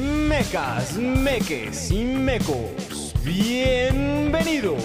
[0.00, 4.78] Mecas, meques y mecos, bienvenidos.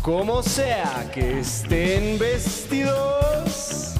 [0.00, 3.94] Como sea que estén vestidos.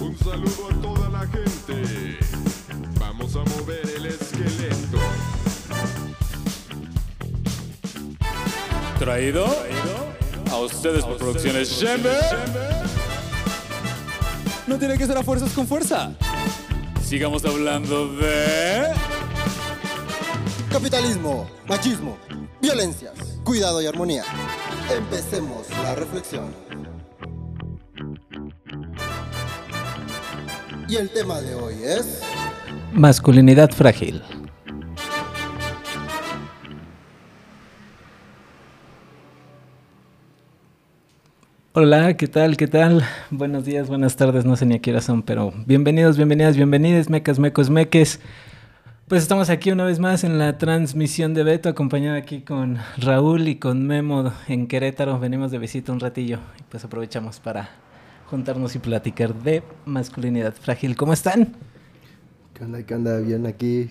[0.00, 2.18] Un saludo a toda la gente.
[2.98, 4.98] Vamos a mover el esqueleto.
[8.98, 9.46] Traído
[10.50, 12.10] a ustedes por Producciones Shembe.
[14.66, 16.16] No tiene que ser a fuerzas con fuerza.
[17.06, 18.88] Sigamos hablando de...
[20.72, 22.18] Capitalismo, machismo,
[22.60, 24.24] violencias, cuidado y armonía.
[24.92, 26.52] Empecemos la reflexión.
[30.88, 32.22] Y el tema de hoy es...
[32.92, 34.20] Masculinidad frágil.
[41.78, 42.56] Hola, ¿qué tal?
[42.56, 43.04] ¿Qué tal?
[43.30, 47.10] Buenos días, buenas tardes, no sé ni a qué hora son, pero bienvenidos, bienvenidas, bienvenidos,
[47.10, 48.18] mecas, mecos, meques.
[49.08, 53.46] Pues estamos aquí una vez más en la transmisión de Beto, acompañado aquí con Raúl
[53.46, 55.20] y con Memo en Querétaro.
[55.20, 57.68] Venimos de visita un ratillo y pues aprovechamos para
[58.30, 60.96] juntarnos y platicar de masculinidad frágil.
[60.96, 61.56] ¿Cómo están?
[62.54, 62.82] ¿Qué onda?
[62.84, 63.18] ¿Qué onda?
[63.18, 63.90] Bien aquí.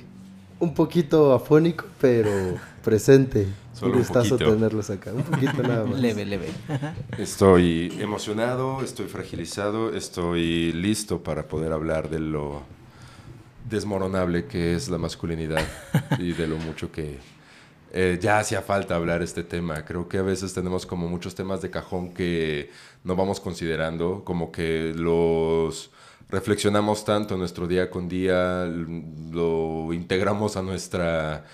[0.60, 2.32] Un poquito afónico, pero
[2.84, 3.46] presente.
[3.76, 4.54] Solo un gustazo poquito.
[4.54, 5.12] tenerlos acá.
[5.14, 6.00] Un poquito nada más.
[6.00, 6.48] Leve, leve.
[7.18, 12.64] Estoy emocionado, estoy fragilizado, estoy listo para poder hablar de lo
[13.70, 15.66] desmoronable que es la masculinidad
[16.20, 17.18] y de lo mucho que
[17.92, 19.84] eh, ya hacía falta hablar este tema.
[19.84, 22.70] Creo que a veces tenemos como muchos temas de cajón que
[23.04, 25.92] no vamos considerando, como que los
[26.30, 31.46] reflexionamos tanto en nuestro día con día, lo integramos a nuestra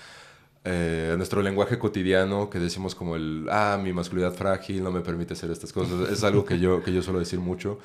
[0.64, 5.34] eh, nuestro lenguaje cotidiano que decimos como el, ah, mi masculinidad frágil no me permite
[5.34, 6.08] hacer estas cosas.
[6.10, 7.80] Es algo que yo, que yo suelo decir mucho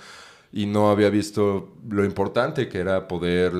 [0.52, 3.54] y no había visto lo importante que era poder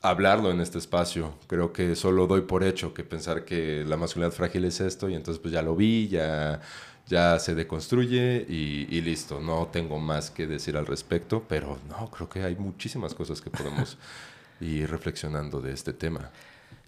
[0.00, 1.34] hablarlo en este espacio.
[1.46, 5.14] Creo que solo doy por hecho que pensar que la masculinidad frágil es esto y
[5.14, 6.60] entonces pues ya lo vi, ya,
[7.08, 9.40] ya se deconstruye y, y listo.
[9.40, 13.50] No tengo más que decir al respecto, pero no, creo que hay muchísimas cosas que
[13.50, 13.98] podemos
[14.60, 16.30] ir reflexionando de este tema.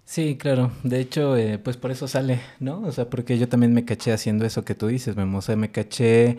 [0.05, 0.73] Sí, claro.
[0.83, 2.81] De hecho, eh, pues por eso sale, ¿no?
[2.83, 5.39] O sea, porque yo también me caché haciendo eso que tú dices, Memo.
[5.39, 6.39] O sea, me caché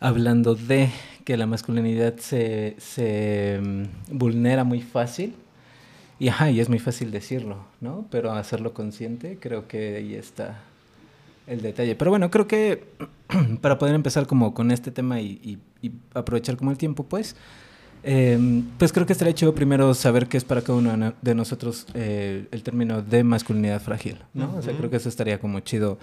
[0.00, 0.90] hablando de
[1.24, 5.34] que la masculinidad se, se mm, vulnera muy fácil.
[6.20, 8.06] Y, ajá, y es muy fácil decirlo, ¿no?
[8.10, 10.60] Pero hacerlo consciente, creo que ahí está
[11.46, 11.94] el detalle.
[11.96, 12.84] Pero bueno, creo que
[13.60, 17.36] para poder empezar como con este tema y, y- y aprovechar como el tiempo, pues,
[18.08, 21.14] eh, pues creo que estaría chido primero saber qué es para cada uno de no-
[21.20, 24.54] de nosotros eh, el término de masculinidad frágil, ¿no?
[24.56, 25.98] O sea, creo que eso estaría como chido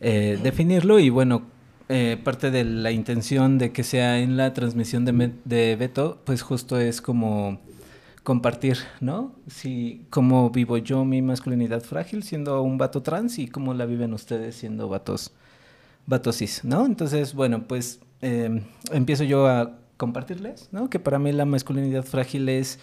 [0.00, 1.42] eh, definirlo y bueno,
[1.88, 6.78] eh, parte de la intención de que sea en la transmisión de, Beto, pues justo
[6.78, 7.58] es como
[8.22, 9.34] compartir, ¿no?
[9.48, 14.12] Si, cómo vivo yo mi masculinidad frágil siendo un vato trans y cómo la viven
[14.12, 15.32] ustedes siendo vatos,
[16.06, 16.84] vatos cis, ¿no?
[16.86, 18.62] Entonces, bueno, pues eh,
[18.92, 20.88] empiezo yo a compartirles, ¿no?
[20.88, 22.78] Que para mí la masculinidad frágil es,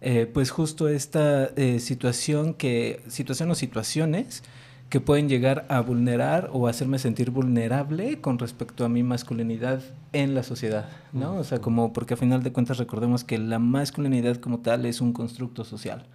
[0.00, 4.42] eh, pues justo esta eh, situación que, situación o situaciones
[4.88, 9.82] que pueden llegar a vulnerar o hacerme sentir vulnerable con respecto a mi masculinidad
[10.14, 11.36] en la sociedad, ¿no?
[11.36, 15.02] O sea, como porque a final de cuentas recordemos que la masculinidad como tal es
[15.02, 16.06] un constructo social,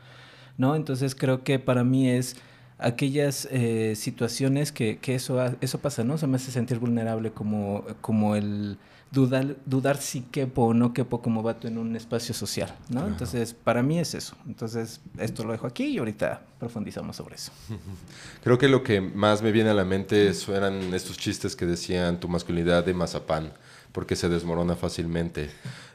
[0.57, 0.75] ¿no?
[0.75, 2.37] Entonces creo que para mí es
[2.79, 6.17] aquellas eh, situaciones que, que eso, eso pasa, ¿no?
[6.17, 8.79] Se me hace sentir vulnerable como, como el
[9.13, 13.05] dudar, dudar si quepo o no quepo como vato en un espacio social, ¿no?
[13.07, 14.35] Entonces, para mí es eso.
[14.47, 17.51] Entonces, esto lo dejo aquí y ahorita profundizamos sobre eso.
[18.43, 22.19] Creo que lo que más me viene a la mente eran estos chistes que decían
[22.19, 23.53] tu masculinidad de mazapán,
[23.91, 25.51] porque se desmorona fácilmente.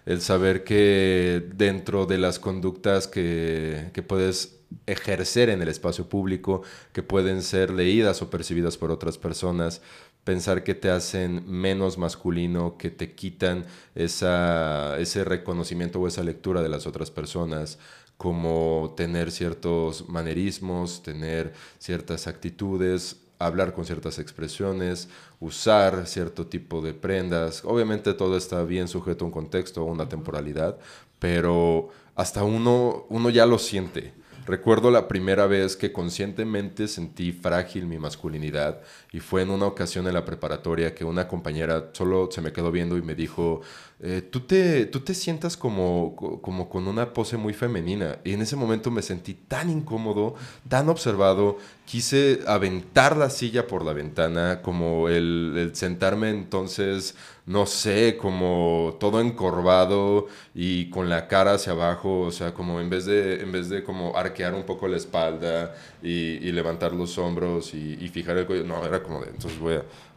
[0.07, 6.63] El saber que dentro de las conductas que, que puedes ejercer en el espacio público,
[6.93, 9.81] que pueden ser leídas o percibidas por otras personas,
[10.25, 16.63] pensar que te hacen menos masculino, que te quitan esa, ese reconocimiento o esa lectura
[16.63, 17.79] de las otras personas,
[18.17, 25.09] como tener ciertos manerismos, tener ciertas actitudes, hablar con ciertas expresiones,
[25.41, 27.63] usar cierto tipo de prendas.
[27.65, 30.79] Obviamente todo está bien sujeto a un contexto, a una temporalidad,
[31.19, 34.13] pero hasta uno, uno ya lo siente.
[34.47, 38.81] Recuerdo la primera vez que conscientemente sentí frágil mi masculinidad
[39.13, 42.71] y fue en una ocasión en la preparatoria que una compañera solo se me quedó
[42.71, 43.63] viendo y me dijo,
[44.01, 48.19] eh, ¿tú, te, tú te sientas como, co- como con una pose muy femenina.
[48.25, 50.35] Y en ese momento me sentí tan incómodo,
[50.69, 57.17] tan observado, quise aventar la silla por la ventana, como el, el sentarme entonces,
[57.47, 62.91] no sé, como todo encorvado y con la cara hacia abajo, o sea, como en
[62.91, 66.11] vez de, en vez de como arquear un poco la espalda y,
[66.47, 68.65] y levantar los hombros y, y fijar el cuello.
[68.65, 69.59] No, era como de, entonces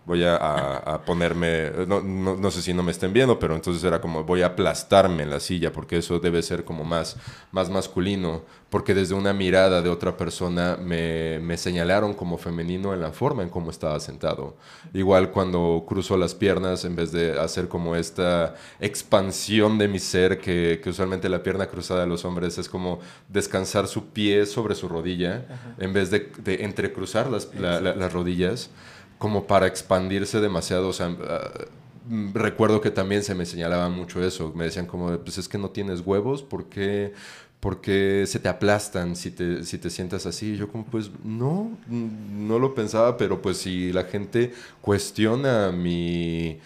[0.06, 3.84] voy a, a, ponerme, no, no, no sé si no me estén viendo, pero entonces
[3.84, 7.18] era como voy a aplastarme en la silla porque eso debe ser como más,
[7.52, 13.02] más masculino, porque desde una mirada de otra persona me, me señalaron como femenino en
[13.02, 14.56] la forma en cómo estaba sentado.
[14.94, 20.40] Igual cuando cruzo las piernas, en vez de hacer como esta expansión de mi ser,
[20.40, 23.00] que, que usualmente la pierna cruzada de los hombres es como
[23.30, 25.46] descansar su pie sobre su rodilla,
[25.80, 28.70] en vez de, de entrecruzar las, la- la- las rodillas
[29.22, 30.88] como para expandirse demasiado.
[30.88, 31.52] O sea, ah,
[32.34, 34.52] recuerdo que también se me señalaba mucho eso.
[34.56, 37.14] Me decían como, pues es que no tienes huevos, ¿por qué,
[37.60, 40.54] por qué se te aplastan si te, si te sientas así?
[40.54, 46.60] Y yo como, pues no, no lo pensaba, pero pues si la gente cuestiona mi...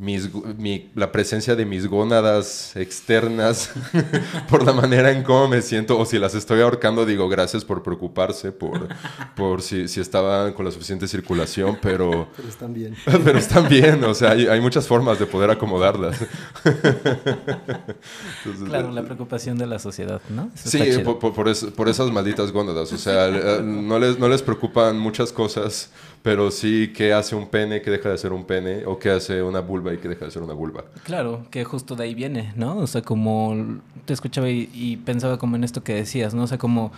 [0.00, 3.70] mis mi- la presencia de mis gónadas externas
[4.48, 7.82] por la manera en cómo me siento o si las estoy ahorcando digo gracias por
[7.82, 8.88] preocuparse por,
[9.36, 12.96] por si, si estaba con la suficiente circulación pero Pero están bien.
[13.24, 16.16] pero están bien o sea hay, hay muchas formas de poder acomodarlas
[16.64, 20.50] Entonces, Claro, la preocupación de la sociedad, ¿no?
[20.54, 22.92] Eso Sí, por- por es- por esas malditas gónadas.
[22.92, 25.90] O sea, eh, no les, no les preocupan muchas cosas,
[26.22, 29.42] pero sí qué hace un pene que deja de ser un pene, o qué hace
[29.42, 30.84] una vulva y que deja de ser una vulva.
[31.04, 32.78] Claro, que justo de ahí viene, ¿no?
[32.78, 36.42] O sea, como te escuchaba y, y pensaba como en esto que decías, ¿no?
[36.42, 36.92] O sea, como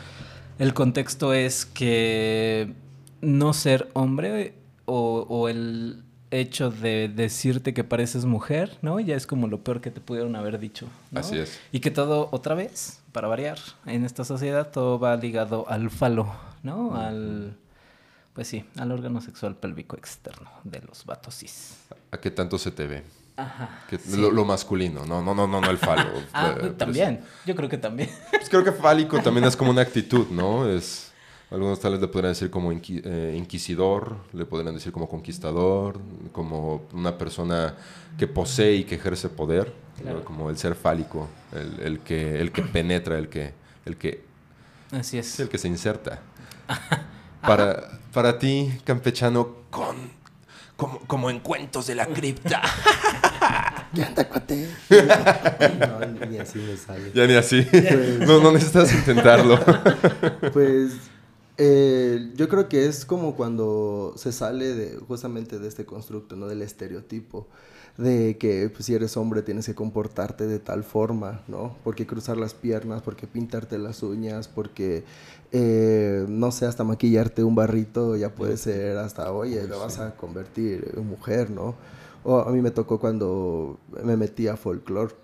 [0.58, 2.72] el contexto es que
[3.20, 4.54] no ser hombre
[4.84, 6.02] o, o el
[6.32, 8.98] hecho de decirte que pareces mujer, ¿no?
[9.00, 10.88] Ya es como lo peor que te pudieron haber dicho.
[11.10, 11.20] ¿no?
[11.20, 11.60] Así es.
[11.70, 16.32] Y que todo, otra vez, para variar, en esta sociedad todo va ligado al falo,
[16.62, 16.96] ¿no?
[16.96, 17.56] Al,
[18.34, 21.76] pues sí, al órgano sexual pélvico externo de los vatos cis.
[22.10, 23.02] ¿A qué tanto se te ve?
[23.36, 23.84] Ajá.
[23.88, 24.16] Que- sí.
[24.20, 26.10] lo, lo masculino, no, no, no, no, no el falo.
[26.32, 27.20] Ah, Eh, pues, pero también.
[27.46, 28.10] Yo creo que también.
[28.30, 30.68] Pues creo que fálico también es como una actitud, ¿no?
[30.68, 31.10] Es,
[31.50, 36.00] algunos tales le podrían decir como inqui- eh, inquisidor, le podrían decir como conquistador,
[36.32, 37.74] como una persona
[38.18, 39.72] que posee y que ejerce poder,
[40.24, 43.52] como el ser fálico, el, el que, el que penetra, el que,
[43.84, 44.24] el que,
[44.90, 45.38] Así es.
[45.40, 46.20] el que se inserta.
[47.42, 49.96] Para, para ti, campechano, con,
[50.76, 52.62] como, como en cuentos de la cripta.
[53.94, 54.68] ¿Qué anda, cuate?
[54.90, 57.12] no, ni así me sale.
[57.14, 57.66] ya ni así.
[58.26, 59.58] No, no necesitas intentarlo.
[60.52, 60.92] Pues
[61.58, 66.46] eh, yo creo que es como cuando se sale de justamente de este constructo, ¿no?
[66.46, 67.48] Del estereotipo
[67.98, 71.76] de que pues, si eres hombre tienes que comportarte de tal forma, ¿no?
[71.84, 75.04] Porque cruzar las piernas, porque pintarte las uñas, porque
[75.52, 80.16] eh, no sé, hasta maquillarte un barrito ya puede ser hasta, oye, lo vas a
[80.16, 81.74] convertir en mujer, ¿no?
[82.24, 85.14] O a mí me tocó cuando me metí a folclore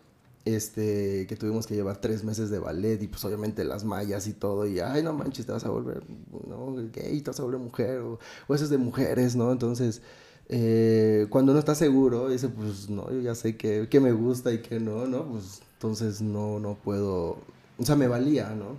[0.44, 4.32] este, que tuvimos que llevar tres meses de ballet y pues obviamente las mallas y
[4.32, 6.02] todo y ay no manches te vas a volver
[6.46, 10.00] no gay te vas a volver mujer o, o eso es de mujeres no entonces
[10.48, 14.52] eh, cuando uno está seguro dice pues no yo ya sé que, que me gusta
[14.52, 17.38] y que no no pues entonces no no puedo
[17.78, 18.78] o sea me valía no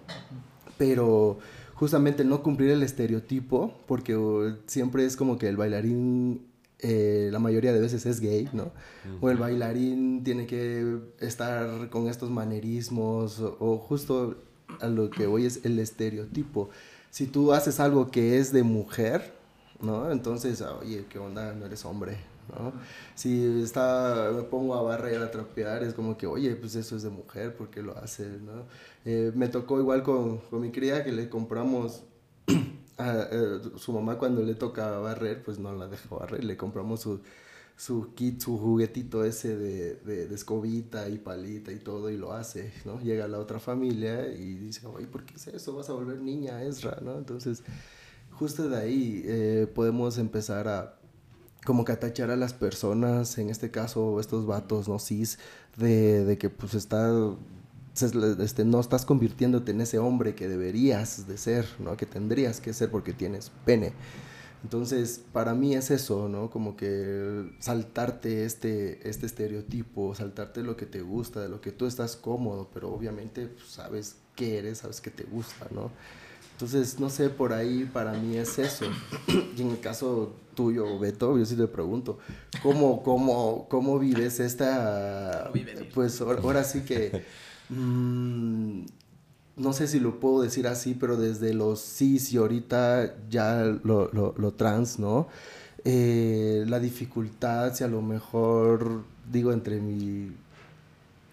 [0.78, 1.38] pero
[1.76, 6.50] justamente no cumplir el estereotipo porque uh, siempre es como que el bailarín
[6.82, 8.72] eh, la mayoría de veces es gay, ¿no?
[9.20, 14.38] O el bailarín tiene que estar con estos manerismos, o, o justo
[14.80, 16.70] a lo que voy es el estereotipo.
[17.10, 19.34] Si tú haces algo que es de mujer,
[19.82, 20.12] ¿no?
[20.12, 21.54] Entonces, ah, oye, ¿qué onda?
[21.54, 22.18] No eres hombre,
[22.50, 22.74] ¿no?
[23.16, 27.04] Si está, me pongo a barrer, a trapear, es como que, oye, pues eso es
[27.04, 28.66] de mujer, ¿por qué lo hace, no?
[29.06, 32.04] Eh, me tocó igual con, con mi cría que le compramos
[32.98, 37.02] a, eh, su mamá cuando le toca barrer, pues no la deja barrer, le compramos
[37.02, 37.22] su,
[37.78, 42.34] su kit, su juguetito ese de, de, de escobita y palita y todo y lo
[42.34, 43.00] hace, ¿no?
[43.00, 45.76] Llega la otra familia y dice, oye, ¿por qué es eso?
[45.76, 47.18] Vas a volver niña, Ezra, ¿no?
[47.18, 47.64] Entonces,
[48.40, 50.96] justo de ahí eh, podemos empezar a
[51.66, 54.98] como que a las personas, en este caso estos vatos, ¿no?
[54.98, 55.38] Cis,
[55.76, 57.12] de, de que pues está
[58.02, 61.98] este, no estás convirtiéndote en ese hombre que deberías de ser, ¿no?
[61.98, 63.92] Que tendrías que ser porque tienes pene.
[64.64, 66.50] Entonces, para mí es eso, ¿no?
[66.50, 71.86] Como que saltarte este, este estereotipo, saltarte lo que te gusta, de lo que tú
[71.86, 75.92] estás cómodo, pero obviamente pues, sabes qué eres, sabes que te gusta, ¿no?
[76.60, 78.84] Entonces, no sé, por ahí para mí es eso.
[79.56, 82.20] y en el caso tuyo, Beto, yo sí te pregunto,
[82.62, 85.54] ¿cómo, cómo, cómo vives esta...
[85.94, 87.24] Pues ahora, sí que...
[87.70, 88.82] mm,
[89.56, 94.10] no sé si lo puedo decir así, pero desde los cis y ahorita ya lo,
[94.12, 95.30] lo, lo trans, ¿no?
[95.86, 100.34] Eh, la dificultad, si a lo mejor, digo, entre mi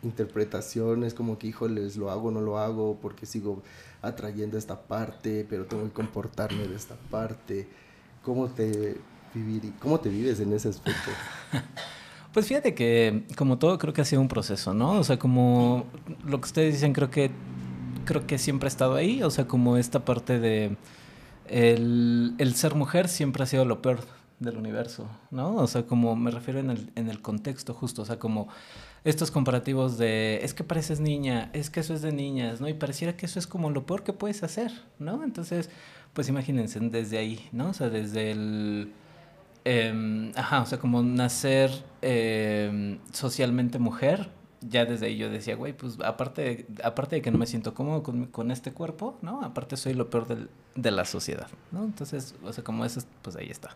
[0.05, 3.61] interpretación, es como que, híjoles, lo hago, no lo hago, porque sigo
[4.09, 7.69] atrayendo esta parte, pero tengo que comportarme de esta parte.
[8.23, 8.97] ¿Cómo te,
[9.35, 11.11] vivir, cómo te vives en ese aspecto?
[12.37, 14.91] Pues fíjate que, como todo, creo que ha sido un proceso, ¿no?
[14.99, 15.87] O sea, como
[16.23, 17.31] lo que ustedes dicen, creo que,
[18.05, 19.23] creo que siempre ha estado ahí.
[19.23, 20.77] O sea, como esta parte de...
[21.49, 24.01] El, el ser mujer siempre ha sido lo peor
[24.39, 25.57] del universo, ¿no?
[25.57, 28.49] O sea, como me refiero en el, en el contexto justo, o sea, como
[29.05, 32.69] estos comparativos de, es que pareces niña, es que eso es de niñas, ¿no?
[32.69, 35.23] Y pareciera que eso es como lo peor que puedes hacer, ¿no?
[35.23, 35.71] Entonces,
[36.13, 37.71] pues imagínense desde ahí, ¿no?
[37.71, 38.93] O sea, desde el
[39.69, 45.73] Em, ajá, o sea, como nacer em, socialmente mujer, ya desde ahí yo decía, güey,
[45.73, 49.43] pues aparte de, aparte de que no me siento cómodo con, con este cuerpo, ¿no?
[49.43, 51.83] Aparte soy lo peor del, de la sociedad, ¿no?
[51.83, 53.71] Entonces, o sea, como eso, pues ahí está.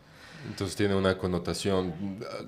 [0.49, 1.93] Entonces tiene una connotación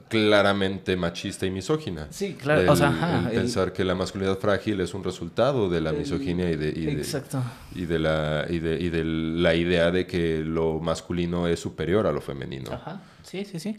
[0.08, 2.06] claramente machista y misógina.
[2.10, 2.72] Sí, claro.
[2.72, 6.72] o sea, pensar que la masculinidad frágil es un resultado de la misoginia y de,
[6.74, 7.42] y exacto.
[7.74, 12.06] y de la y de, y de la idea de que lo masculino es superior
[12.06, 12.72] a lo femenino.
[12.72, 13.02] Ajá.
[13.22, 13.76] Sí, sí, sí.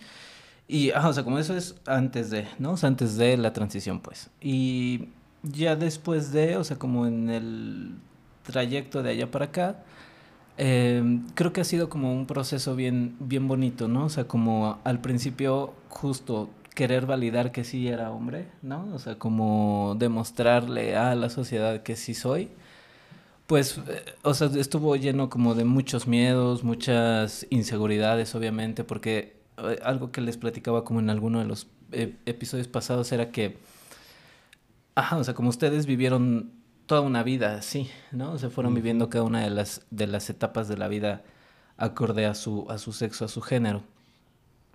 [0.67, 2.71] Y, o sea, como eso es antes de, ¿no?
[2.71, 4.29] O sea, antes de la transición, pues.
[4.41, 5.09] Y
[5.43, 7.95] ya después de, o sea, como en el
[8.43, 9.83] trayecto de allá para acá,
[10.57, 14.05] Em, creo que ha sido como un proceso bien, bien bonito, ¿no?
[14.05, 18.87] O sea, como al principio justo querer validar que sí era hombre, ¿no?
[18.93, 22.49] O sea, como demostrarle a la sociedad que sí soy.
[23.47, 29.79] Pues, eh, o sea, estuvo lleno como de muchos miedos, muchas inseguridades, obviamente, porque eh,
[29.83, 33.57] algo que les platicaba como en alguno de los eh, episodios pasados era que,
[34.95, 36.51] ajá, o sea, como ustedes vivieron
[36.85, 38.37] toda una vida así, ¿no?
[38.37, 41.21] Se fueron viviendo cada una de las, de las etapas de la vida
[41.77, 43.81] acorde a su, a su sexo, a su género.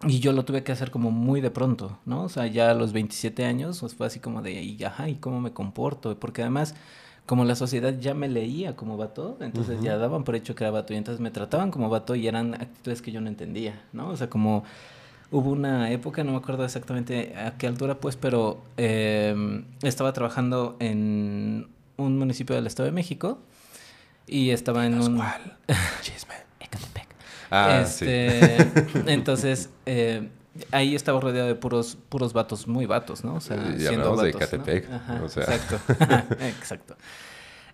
[0.07, 2.23] Y yo lo tuve que hacer como muy de pronto, ¿no?
[2.23, 5.17] O sea, ya a los 27 años pues fue así como de, y, ajá, ¿y
[5.17, 6.19] cómo me comporto?
[6.21, 6.77] Porque además,
[7.27, 10.71] como la sociedad ya me leía como vato, entonces ya daban por hecho que era
[10.71, 14.09] vato y entonces me trataban como vato y eran actitudes que yo no entendía, ¿no?
[14.11, 14.63] O sea, como
[15.33, 20.77] hubo una época, no me acuerdo exactamente a qué altura pues, pero em, estaba trabajando
[20.79, 23.41] en un municipio del Estado de México
[24.27, 25.17] y estaba en un...
[25.17, 25.59] ¿Cuál?
[26.01, 26.35] Chisme.
[26.61, 27.09] Ecatepec.
[27.51, 28.57] Ah, este,
[29.13, 30.29] Entonces, eh,
[30.71, 33.35] ahí estaba rodeado de puros, puros vatos, muy vatos, ¿no?
[33.35, 34.87] O sea, siendo vatos, de
[35.23, 35.45] o sea.
[35.45, 35.81] Exacto.
[36.45, 36.97] exacto.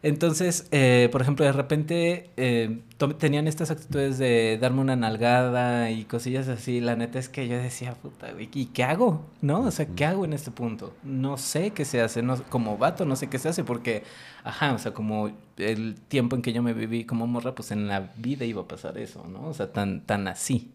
[0.04, 2.82] Entonces, eh, por ejemplo, de repente eh,
[3.18, 6.82] tenían estas actitudes de darme una nalgada y cosillas así.
[6.82, 9.24] La neta es que yo decía, puta, güey, ¿y qué hago?
[9.40, 9.60] ¿No?
[9.62, 10.92] O sea, ¿qué hago en este punto?
[11.04, 12.22] No sé qué se hace.
[12.22, 14.02] No, como vato, no sé qué se hace porque,
[14.42, 17.88] ajá, o sea, como el tiempo en que yo me viví como morra, pues en
[17.88, 19.48] la vida iba a pasar eso, ¿no?
[19.48, 20.74] O sea, tan, tan así.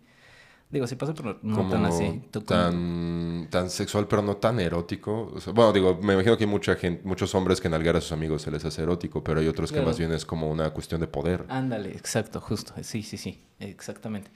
[0.70, 2.22] Digo, sí pasa, pero no tan así.
[2.46, 5.34] tan, tan sexual, pero no tan erótico.
[5.54, 8.44] bueno, digo, me imagino que hay mucha gente, muchos hombres que nalgar a sus amigos
[8.44, 11.08] se les hace erótico, pero hay otros que más bien es como una cuestión de
[11.08, 11.46] poder.
[11.50, 12.74] Ándale, exacto, justo.
[12.84, 14.30] Sí, sí, sí, exactamente.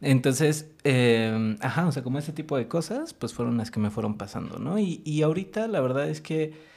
[0.00, 3.90] Entonces, eh, ajá, o sea, como ese tipo de cosas, pues fueron las que me
[3.90, 4.80] fueron pasando, ¿no?
[4.80, 6.71] Y, y ahorita la verdad es que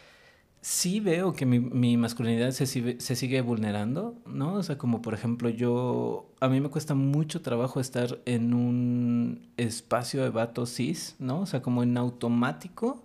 [0.65, 4.55] sí veo que mi, mi masculinidad se, se, sigue vulnerando, ¿no?
[4.55, 9.47] O sea, como por ejemplo yo, a mí me cuesta mucho trabajo estar en un
[9.57, 11.41] espacio de vato cis, ¿no?
[11.41, 13.03] O sea, como en automático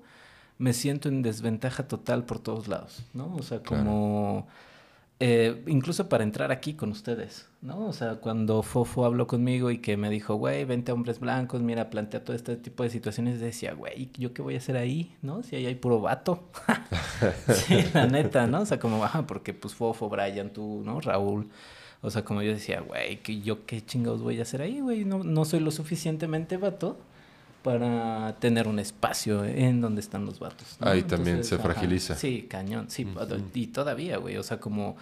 [0.57, 3.35] me siento en desventaja total por todos lados, ¿no?
[3.35, 4.49] O sea, como...
[5.23, 7.87] Eh, incluso para entrar aquí con ustedes, ¿no?
[7.87, 11.61] O sea, cuando Fofo habló conmigo y que me dijo, güey, vente a hombres blancos,
[11.61, 15.15] mira, plantea todo este tipo de situaciones, decía, güey, ¿yo qué voy a hacer ahí?
[15.21, 15.43] ¿No?
[15.43, 16.49] Si ahí hay puro vato.
[17.53, 18.62] sí, la neta, ¿no?
[18.62, 21.03] O sea, como, baja, porque pues Fofo, Brian, tú, ¿no?
[21.03, 21.50] Raúl.
[22.00, 25.23] O sea, como yo decía, güey, yo qué chingados voy a hacer ahí, güey, no,
[25.23, 26.99] no soy lo suficientemente vato
[27.62, 30.76] para tener un espacio en donde están los vatos.
[30.81, 32.17] Ahí también se fragiliza.
[32.17, 33.07] Sí, cañón, sí,
[33.55, 34.97] y todavía, güey, o sea, como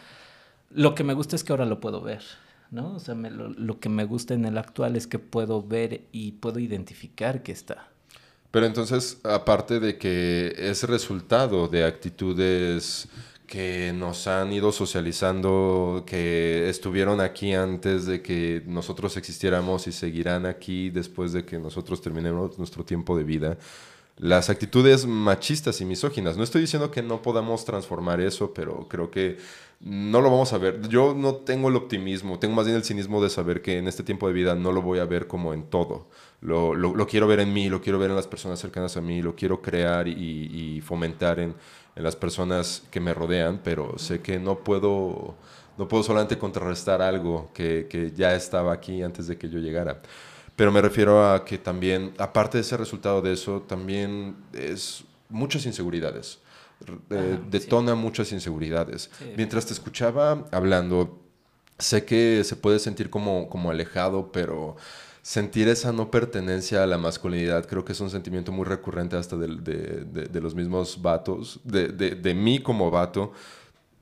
[0.71, 2.23] lo que me gusta es que ahora lo puedo ver,
[2.71, 2.97] ¿no?
[2.97, 6.33] O sea, lo, lo, que me gusta en el actual es que puedo ver y
[6.33, 7.89] puedo identificar que está.
[8.51, 13.09] Pero entonces, aparte de que es resultado de actitudes
[13.49, 20.47] que nos han ido socializando, que estuvieron aquí antes de que nosotros existiéramos y seguirán
[20.47, 23.59] aquí después de que nosotros terminemos nuestro tiempo de vida.
[24.19, 26.37] Las actitudes machistas y misóginas.
[26.37, 29.39] No estoy diciendo que no podamos transformar eso, pero creo que
[29.81, 30.87] no lo vamos a ver.
[30.89, 34.03] Yo no tengo el optimismo, tengo más bien el cinismo de saber que en este
[34.03, 36.09] tiempo de vida no lo voy a ver como en todo.
[36.41, 39.23] Lo, lo, quiero ver en mí, lo quiero ver en las personas cercanas a mí,
[39.23, 40.13] lo quiero crear y,
[40.77, 41.55] y fomentar en,
[41.97, 45.35] en las personas que me rodean, pero sé que no puedo,
[45.77, 50.01] no puedo solamente contrarrestar algo que, que ya estaba aquí antes de que yo llegara.
[50.55, 55.67] Pero me refiero a que también, aparte de ese resultado de eso, también es muchas
[55.67, 56.39] inseguridades.
[57.11, 59.11] eh, detona muchas inseguridades.
[59.19, 59.33] Sí.
[59.37, 61.19] Mientras te escuchaba hablando,
[61.79, 64.77] sé que se puede sentir como, como alejado, pero
[65.29, 69.37] sentir esa no pertenencia a la masculinidad creo que es un sentimiento muy recurrente hasta
[69.37, 73.33] del- de, de- de los mismos vatos, de, de- de mí como vato.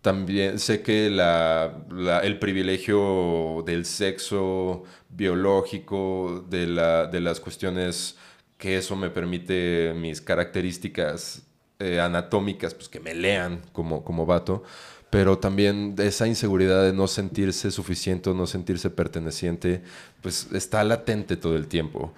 [0.03, 8.17] También sé que la- la- el privilegio del sexo biológico, de, la- de las cuestiones
[8.57, 11.43] que eso me permite, mis características
[11.81, 14.63] eh, anatómicas, pues que me lean como, como vato,
[15.11, 19.83] pero también esa inseguridad de no sentirse suficiente, no sentirse perteneciente,
[20.21, 22.13] pues está latente todo el tiempo.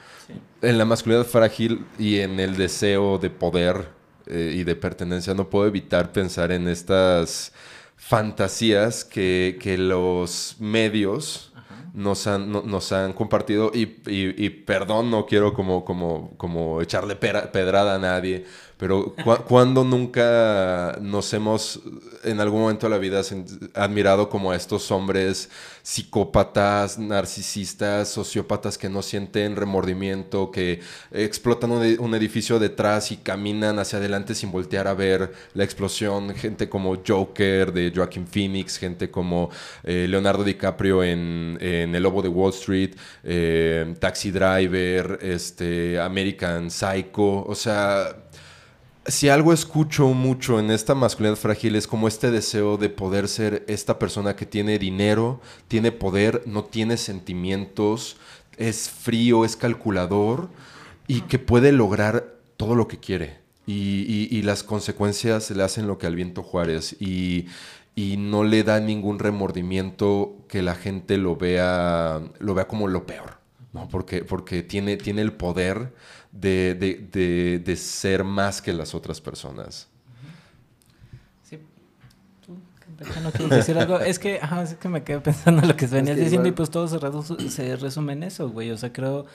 [0.63, 3.89] En la masculinidad frágil y en el deseo de poder
[4.27, 7.53] eh, y de pertenencia, no puedo evitar pensar en estas
[7.97, 11.53] fantasías que, que los medios
[11.95, 16.81] nos han, no- nos han compartido y, y- y perdón, no quiero como, como, como
[16.81, 18.45] echarle pera- pedrada a nadie,
[18.79, 21.81] pero cu- cuando nunca nos hemos
[22.25, 23.21] en algún momento de la vida
[23.75, 25.51] admirado como a estos hombres
[25.83, 30.81] psicópatas, narcisistas, sociópatas que no sienten remordimiento, que
[31.11, 35.65] explotan un, ed- un edificio detrás y caminan hacia adelante sin voltear a ver la
[35.65, 39.51] explosión, gente como Joker de Joaquin Phoenix, gente como
[39.85, 42.95] eh, Leonardo DiCaprio en, en El Lobo de Wall Street,
[43.25, 48.15] eh, Taxi Driver, este, American Psycho, o sea,
[49.09, 53.65] si algo escucho mucho en esta masculinidad frágil es como este deseo de poder ser
[53.69, 58.17] esta persona que tiene dinero, tiene poder, no tiene sentimientos,
[58.57, 60.51] es frío, es calculador
[61.07, 63.39] y que puede lograr todo lo que quiere.
[63.67, 67.47] Y, y- y las consecuencias le hacen lo que al viento Juárez y,
[67.95, 73.07] y no le da ningún remordimiento que la gente lo vea, lo vea como lo
[73.07, 73.39] peor.
[73.73, 73.89] ¿no?
[73.89, 75.93] Porque, porque tiene, tiene el poder
[76.33, 79.89] de, de- de- de ser más que las otras personas.
[81.43, 81.59] Sí.
[82.45, 82.57] ¿Tú,
[83.23, 83.99] no quieres decir algo?
[84.01, 86.53] Es que, ajá, es que me quedé pensando en lo que venías que diciendo y
[86.53, 88.71] pues todo se, se resume en eso, güey.
[88.71, 89.27] O sea, creo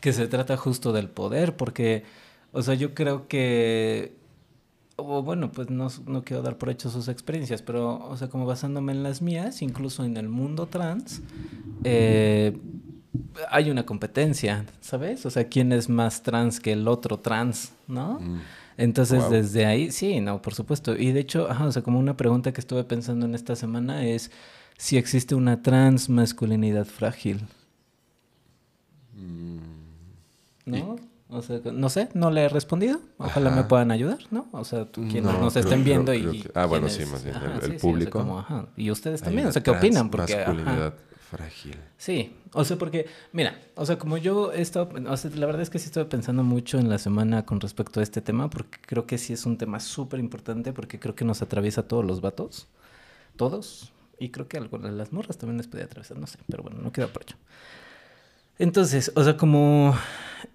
[0.00, 2.04] que se trata justo del poder, porque,
[2.52, 4.16] o sea, yo creo que,
[4.96, 8.46] o bueno, pues no, no quiero dar por hecho sus experiencias, pero, o sea, como
[8.46, 11.20] basándome en las mías, incluso en el mundo trans,
[11.84, 12.56] eh,
[13.50, 15.24] hay una competencia, ¿sabes?
[15.26, 18.20] O sea, ¿quién es más trans que el otro trans, no?
[18.76, 19.30] Entonces, Wow.
[19.32, 20.96] desde ahí, sí, no, por supuesto.
[20.96, 24.04] Y de hecho, ajá, o sea, como una pregunta que estuve pensando en esta semana
[24.06, 24.30] es
[24.76, 27.40] si existe una transmasculinidad frágil.
[30.66, 30.96] ¿No?
[31.30, 33.00] O sea, no sé, no le he respondido.
[33.18, 34.46] Ojalá me puedan ayudar, ¿no?
[34.52, 36.40] O sea, tú- quienes No, nos creo- estén viendo creo- y...
[36.40, 38.18] creo que- ah, bueno, sí, más bien, el- ajá, el sí, sí, o sea, público.
[38.20, 38.44] como,
[38.76, 40.10] Y ustedes también, o sea, ¿qué opinan?
[40.10, 40.94] Porque, ajá.
[41.28, 41.76] Frágil.
[41.96, 45.62] Sí, o sea, porque, mira, o sea, como yo he estado, o sea, la verdad
[45.62, 48.78] es que sí estuve pensando mucho en la semana con respecto a este tema, porque
[48.80, 52.04] creo que sí es un tema súper importante, porque creo que nos atraviesa a todos
[52.04, 52.68] los vatos,
[53.36, 56.62] todos, y creo que algo de las morras también les puede atravesar, no sé, pero
[56.62, 57.36] bueno, no queda por hecho.
[58.58, 59.94] Entonces, o sea, como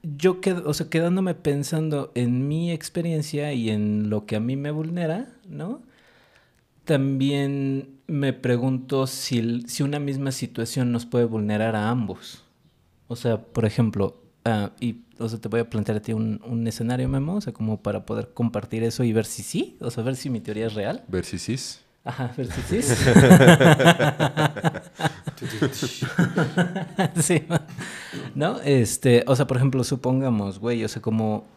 [0.02, 4.58] yo quedo, o sea, quedándome pensando en mi experiencia y en lo que a mí
[4.58, 5.82] me vulnera, ¿no?
[6.86, 12.44] También me pregunto si, si una misma situación nos puede vulnerar a ambos.
[13.08, 16.42] O sea, por ejemplo, ah, y o sea, te voy a plantear a ti un,
[16.46, 19.92] un escenario, Memo, o sea, como para poder compartir eso y ver si sí, o
[19.92, 21.04] sea, ver si mi teoría es real.
[21.08, 21.82] Ver si cis.
[22.06, 22.82] Ajá, ver si sí.
[27.22, 27.44] sí.
[28.36, 28.60] ¿No?
[28.62, 31.48] Este, o sea, por ejemplo, supongamos, güey, o sea, como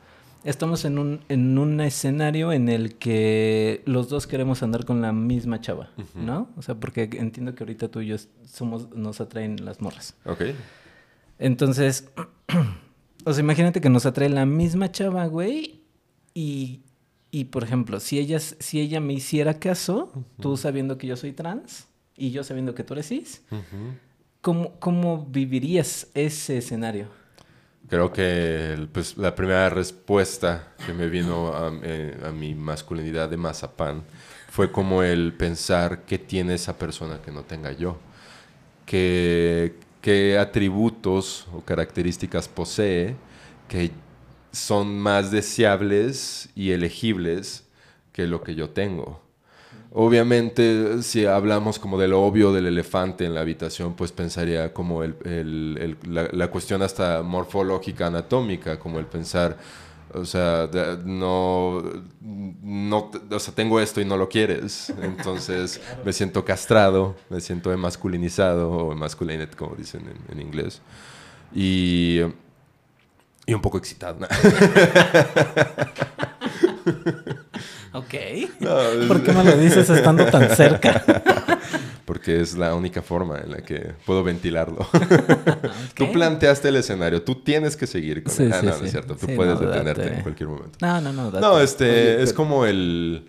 [0.45, 5.13] estamos en un, en un escenario en el que los dos queremos andar con la
[5.13, 6.49] misma chava, ¿no?
[6.57, 10.15] O sea, porque entiendo que ahorita tú y yo somos, nos atraen las morras.
[10.25, 10.43] Ok.
[11.39, 12.09] Entonces,
[13.25, 15.83] o sea, imagínate que nos atrae la misma chava, güey,
[16.33, 16.83] y,
[17.31, 21.33] y por ejemplo, si ella, si ella me hiciera caso, tú sabiendo que yo soy
[21.33, 23.43] trans y yo sabiendo que tú eres cis,
[24.41, 27.09] ¿cómo, cómo vivirías ese escenario?
[27.89, 33.37] Creo que pues, la primera respuesta que me vino a, eh, a mi masculinidad de
[33.37, 34.03] mazapán
[34.51, 37.99] fue como el pensar qué tiene esa persona que no tenga yo.
[38.87, 43.17] ¿Qué, qué atributos o características posee
[43.69, 43.91] que
[44.53, 47.65] son más deseables y elegibles
[48.13, 49.26] que lo que yo tengo.
[49.93, 55.03] Obviamente, si hablamos como de lo obvio del elefante en la habitación, pues pensaría como
[55.03, 59.57] el- el- el- la, la cuestión hasta morfológica, anatómica, como el pensar,
[60.13, 60.69] o sea,
[61.05, 61.83] no,
[62.21, 67.73] no, o sea, tengo esto y no lo quieres, entonces me siento castrado, me siento
[67.73, 70.81] emasculinizado o emasculated, como dicen en, en inglés,
[71.55, 72.21] y,
[73.47, 74.19] y un poco excitado.
[77.97, 78.15] Ok.
[78.61, 81.05] No, es- ¿Por qué me lo dices estando tan cerca?
[82.05, 84.87] Porque es la única forma en la que puedo ventilarlo.
[85.95, 88.49] Tú planteaste el escenario, tú tienes que seguir con Sí.
[88.53, 88.85] Ah, sí, no, sí.
[88.85, 90.15] es cierto, tú Sí, puedes no, detenerte date.
[90.17, 90.79] en cualquier momento.
[90.81, 91.31] No, no, no.
[91.31, 91.45] date.
[91.45, 93.29] No, este Oye, es pero- como el,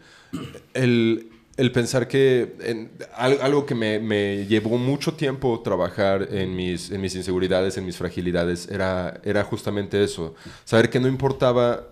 [0.76, 6.56] el, el pensar que en- al- algo que me, me llevó mucho tiempo trabajar en
[6.56, 10.36] mis, en mis inseguridades, en mis fragilidades, era, era justamente eso.
[10.66, 11.88] Saber que no importaba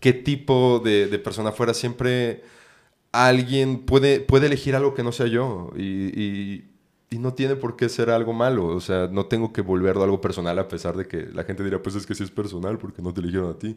[0.00, 2.42] qué tipo de, de persona fuera, siempre
[3.12, 5.84] alguien puede, puede elegir algo que no sea yo y,
[6.22, 6.64] y-
[7.18, 8.66] no tiene por qué ser algo malo.
[8.68, 11.82] O sea, no tengo que volverlo algo personal a pesar de que la gente dirá,
[11.82, 13.76] pues es que sí es personal porque no te eligieron a ti.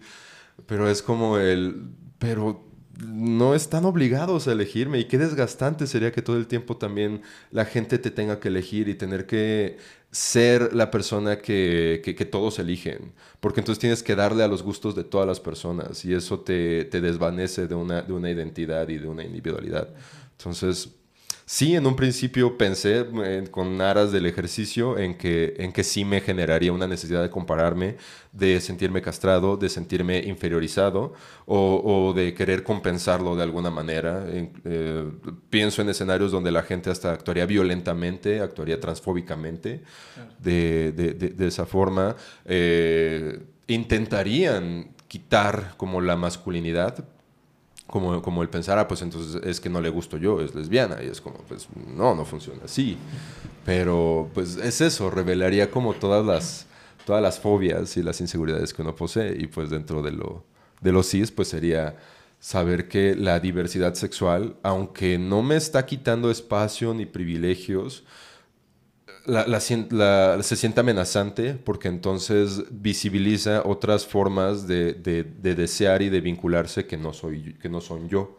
[0.67, 2.63] Pero es como el, pero
[3.06, 7.65] no están obligados a elegirme y qué desgastante sería que todo el tiempo también la
[7.65, 9.77] gente te tenga que elegir y tener que
[10.12, 13.13] ser la persona que, que- que todos eligen.
[13.39, 16.86] Porque entonces tienes que darle a los gustos de todas las personas y eso te,
[16.86, 19.89] te desvanece de una, de una identidad y de una individualidad.
[20.38, 20.89] Entonces,
[21.54, 26.06] sí, en un principio pensé eh, con aras del ejercicio en que, en que sí
[26.06, 27.98] me generaría una necesidad de compararme,
[28.32, 31.14] de sentirme castrado, de sentirme inferiorizado
[31.46, 34.26] o, o de querer compensarlo de alguna manera.
[34.30, 35.06] Eh,
[35.50, 39.82] pienso en escenarios donde la gente hasta actuaría violentamente, actuaría transfóbicamente
[40.40, 42.16] de, de- de- de esa forma.
[42.46, 47.04] Eh, intentarían quitar como la masculinidad,
[47.91, 51.04] como, como el pensar, ah, pues entonces es que no le gusto yo, es lesbiana.
[51.04, 52.97] Y es como, pues no, no funciona así.
[53.65, 56.65] Pero pues es eso, revelaría como todas las,
[57.06, 59.36] todas las fobias y las inseguridades que uno posee.
[59.39, 60.43] Y pues dentro de lo,
[60.80, 61.97] de lo cis, pues sería
[62.39, 68.04] saber que la diversidad sexual, aunque no me está quitando espacio ni privilegios,
[69.32, 75.56] la- la sien- la- se siente amenazante porque entonces visibiliza otras formas de, de- de
[75.56, 78.38] desear y de vincularse que no, soy, que no son yo.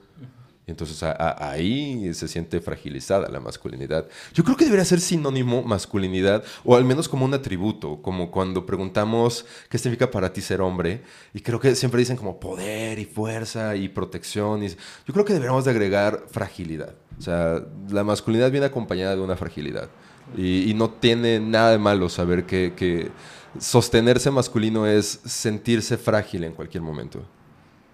[0.65, 4.07] Y entonces a- a- ahí se siente fragilizada la masculinidad.
[4.33, 8.65] Yo creo que debería ser sinónimo masculinidad, o al menos como un atributo, como cuando
[8.65, 11.03] preguntamos qué significa para ti ser hombre,
[11.35, 14.63] y creo que siempre dicen como poder y fuerza y protección.
[14.63, 16.95] Y, yo creo que deberíamos de agregar fragilidad.
[17.19, 19.89] O sea, la masculinidad viene acompañada de una fragilidad.
[20.37, 23.11] Y, y no tiene nada de malo saber que, que
[23.59, 27.21] sostenerse masculino es sentirse frágil en cualquier momento.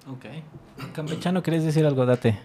[0.07, 0.25] Ok.
[0.95, 2.07] Campechano, ¿querés decir algo?
[2.07, 2.39] Date.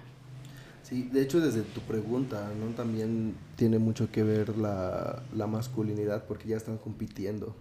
[0.83, 2.75] Sí, de hecho desde tu pregunta, ¿no?
[2.75, 7.55] También tiene mucho que ver la, la masculinidad porque ya están compitiendo.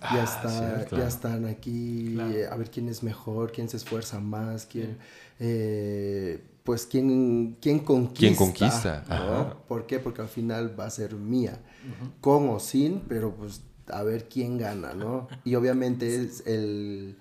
[0.00, 0.96] Ya, está, cierto.
[0.96, 4.96] ya están aquí eh, a ver quién es mejor, quién se esfuerza más, quién,
[5.38, 8.18] eh, pues quién, quién conquista.
[8.18, 9.04] ¿Quién conquista?
[9.08, 9.56] ¿no?
[9.66, 9.98] ¿Por qué?
[9.98, 11.60] Porque al final va a ser mía,
[12.20, 15.28] con o sin, pero pues a ver quién gana, ¿no?
[15.44, 17.16] Y obviamente es el,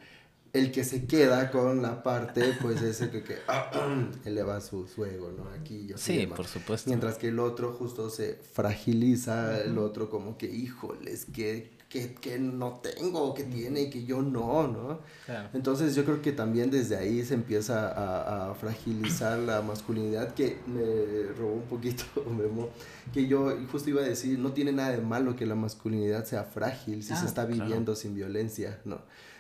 [0.54, 3.38] el que se queda con la parte, pues es el que, que
[4.26, 5.50] eleva su, su ego, ¿no?
[5.50, 6.90] Aquí yo Sí, por supuesto.
[6.90, 12.38] Mientras que el otro justo se fragiliza, el otro como que, híjoles, que, que, que
[12.38, 15.00] no tengo, que tiene y que yo no, ¿no?
[15.26, 15.50] Claro.
[15.54, 20.58] Entonces yo creo que también desde ahí se empieza a, a fragilizar la masculinidad que
[20.68, 22.70] me robó un poquito Memo,
[23.14, 26.44] que yo justo iba a decir, no tiene nada de malo que la masculinidad sea
[26.44, 27.64] frágil si Ah, se está claro.
[27.64, 29.00] viviendo sin violencia, ¿no?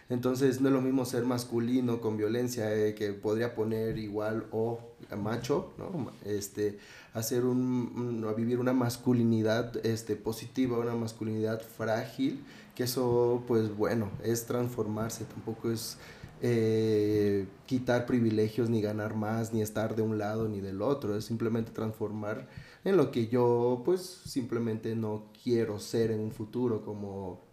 [0.10, 4.80] Entonces no es lo mismo ser masculino con violencia eh, que podría poner igual o
[5.16, 6.12] macho, ¿no?
[6.26, 6.78] Este,
[7.14, 12.44] hacer un, a vivir una masculinidad este, positiva, una masculinidad frágil,
[12.76, 15.98] que eso pues bueno, es transformarse, tampoco es
[16.42, 21.26] eh, quitar privilegios ni ganar más, ni estar de un lado ni del otro, es
[21.26, 22.48] simplemente transformar
[22.84, 27.47] en lo que yo pues simplemente no quiero ser en un futuro como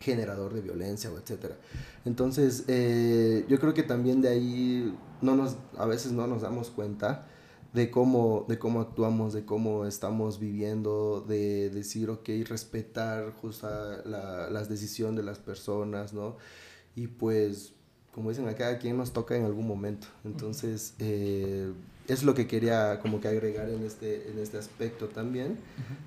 [0.00, 1.56] generador de violencia o etcétera.
[2.04, 6.70] Entonces, eh, yo creo que también de ahí no nos, a veces no nos damos
[6.70, 7.26] cuenta
[7.72, 13.68] de cómo, de cómo actuamos, de cómo estamos viviendo, de decir, ok, respetar justo
[14.04, 16.36] la, las decisiones de las personas, ¿no?
[16.96, 17.74] Y pues,
[18.14, 20.06] como dicen acá, a quien nos toca en algún momento.
[20.24, 21.72] Entonces, eh,
[22.08, 25.58] es lo que quería como que agregar en este, en este aspecto también,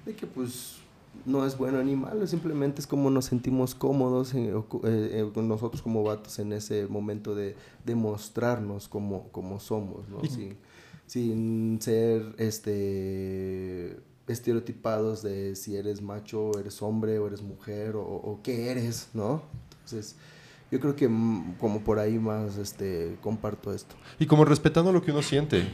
[0.06, 0.81] de que pues
[1.26, 5.82] no es bueno ni malo, simplemente es como nos sentimos cómodos eh, eh, con nosotros
[5.82, 10.22] como vatos en ese momento de, de mostrarnos como, como somos, ¿no?
[10.24, 10.58] Sin,
[11.06, 18.40] sin ser este estereotipados de si eres macho, eres hombre o eres mujer o, o
[18.42, 19.44] qué eres, ¿no?
[19.72, 20.16] Entonces,
[20.72, 23.96] yo creo que mm, como por ahí más este comparto esto.
[24.20, 25.68] Y como respetando lo que uno siente.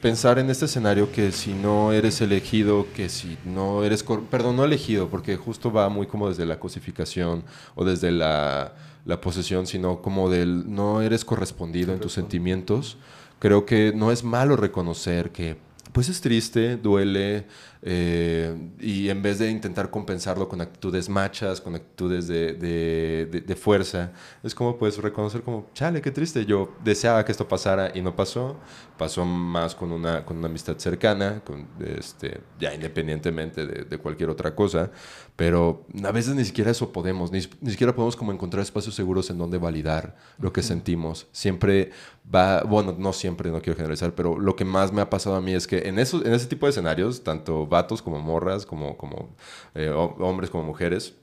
[0.00, 4.64] Pensar en este escenario que si no eres elegido, que si no eres, perdón, no
[4.64, 7.42] elegido, porque justo va muy como desde la cosificación
[7.74, 12.96] o desde la, la posesión, sino como del no eres correspondido en tus sentimientos,
[13.38, 15.56] Creo que no es malo reconocer que
[15.92, 17.46] pues es triste, duele,
[17.82, 23.56] eh, y en vez de intentar compensarlo con actitudes machas, con actitudes de, de, de,
[23.56, 28.00] fuerza, es como pues reconocer como, chale, qué triste, yo deseaba que esto pasara y
[28.00, 28.56] no pasó,
[28.96, 34.54] pasó más con una, con una amistad cercana, con, este, ya independientemente de, cualquier otra
[34.54, 34.90] cosa,
[35.36, 39.30] pero a veces ni siquiera eso podemos, ni, ni, siquiera podemos como encontrar espacios seguros
[39.30, 41.28] en donde validar lo que sentimos.
[41.32, 41.92] Siempre
[42.34, 45.40] va, bueno, no siempre, no quiero generalizar, pero lo que más me ha pasado a
[45.40, 48.96] mí es que en, eso, en ese tipo de escenarios, tanto vatos como morras, como,
[48.96, 49.30] como
[49.74, 51.14] eh, hombres como mujeres,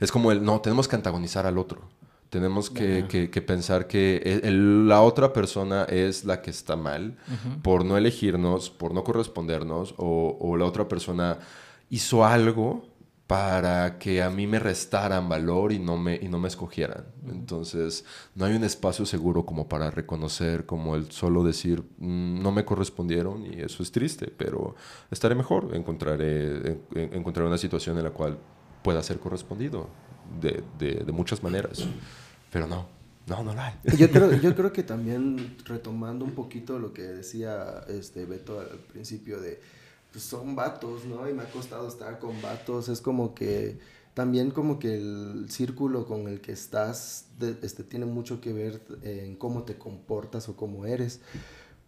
[0.00, 1.82] es como el, no, tenemos que antagonizar al otro.
[2.30, 7.16] Tenemos que, que, pensar que e, la otra persona es la que está mal
[7.62, 11.38] por no elegirnos, por no correspondernos, o, o la otra persona
[11.88, 12.84] hizo algo
[13.26, 17.06] para que a mí me restaran valor y no me, y no me escogieran.
[17.28, 18.04] Entonces,
[18.36, 22.64] no hay un espacio seguro como para reconocer, como el solo decir, mm, no me
[22.64, 24.76] correspondieron y eso es triste, pero
[25.10, 28.38] estaré mejor, encontraré, encontraré una situación en la cual
[28.82, 29.88] pueda ser correspondido
[30.40, 31.84] de, de, muchas maneras,
[32.52, 32.86] pero no.
[33.26, 33.74] No, no la hay.
[33.98, 38.78] Yo creo, yo creo que también retomando un poquito lo que decía este Beto al
[38.78, 39.60] principio de
[40.16, 41.28] pues son vatos, ¿no?
[41.28, 42.88] Y me ha costado estar con vatos.
[42.88, 43.78] Es como que
[44.14, 47.26] también como que el círculo con el que estás
[47.60, 51.20] este, tiene mucho que ver en cómo te comportas o cómo eres.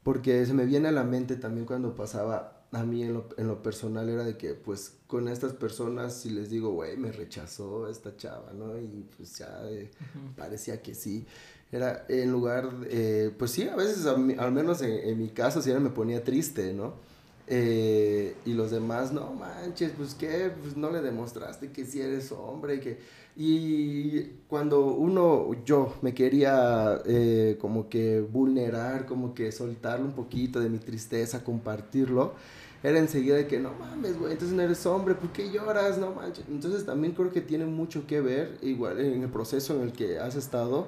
[0.03, 3.49] Porque se me viene a la mente también cuando pasaba a mí en lo, en
[3.49, 7.88] lo personal era de que pues con estas personas si les digo, güey, me rechazó
[7.88, 8.79] esta chava, ¿no?
[8.79, 9.91] Y pues ya eh,
[10.37, 11.25] parecía que sí.
[11.73, 15.73] Era en lugar, eh, pues sí, a veces, al menos en, en mi caso, sí
[15.73, 17.08] me ponía triste, ¿no?
[17.51, 22.31] Eh, y los demás, no manches, pues qué, pues no le demostraste que si eres
[22.33, 22.75] hombre.
[22.75, 22.99] Y, que,
[23.37, 30.61] y cuando uno, yo me quería eh, como que vulnerar, como que soltarlo un poquito
[30.61, 32.35] de mi tristeza, compartirlo,
[32.83, 35.99] era enseguida de que no mames, güey, entonces no eres hombre, ¿por qué lloras?
[35.99, 36.45] No manches.
[36.49, 40.19] Entonces también creo que tiene mucho que ver, igual en el proceso en el que
[40.19, 40.87] has estado,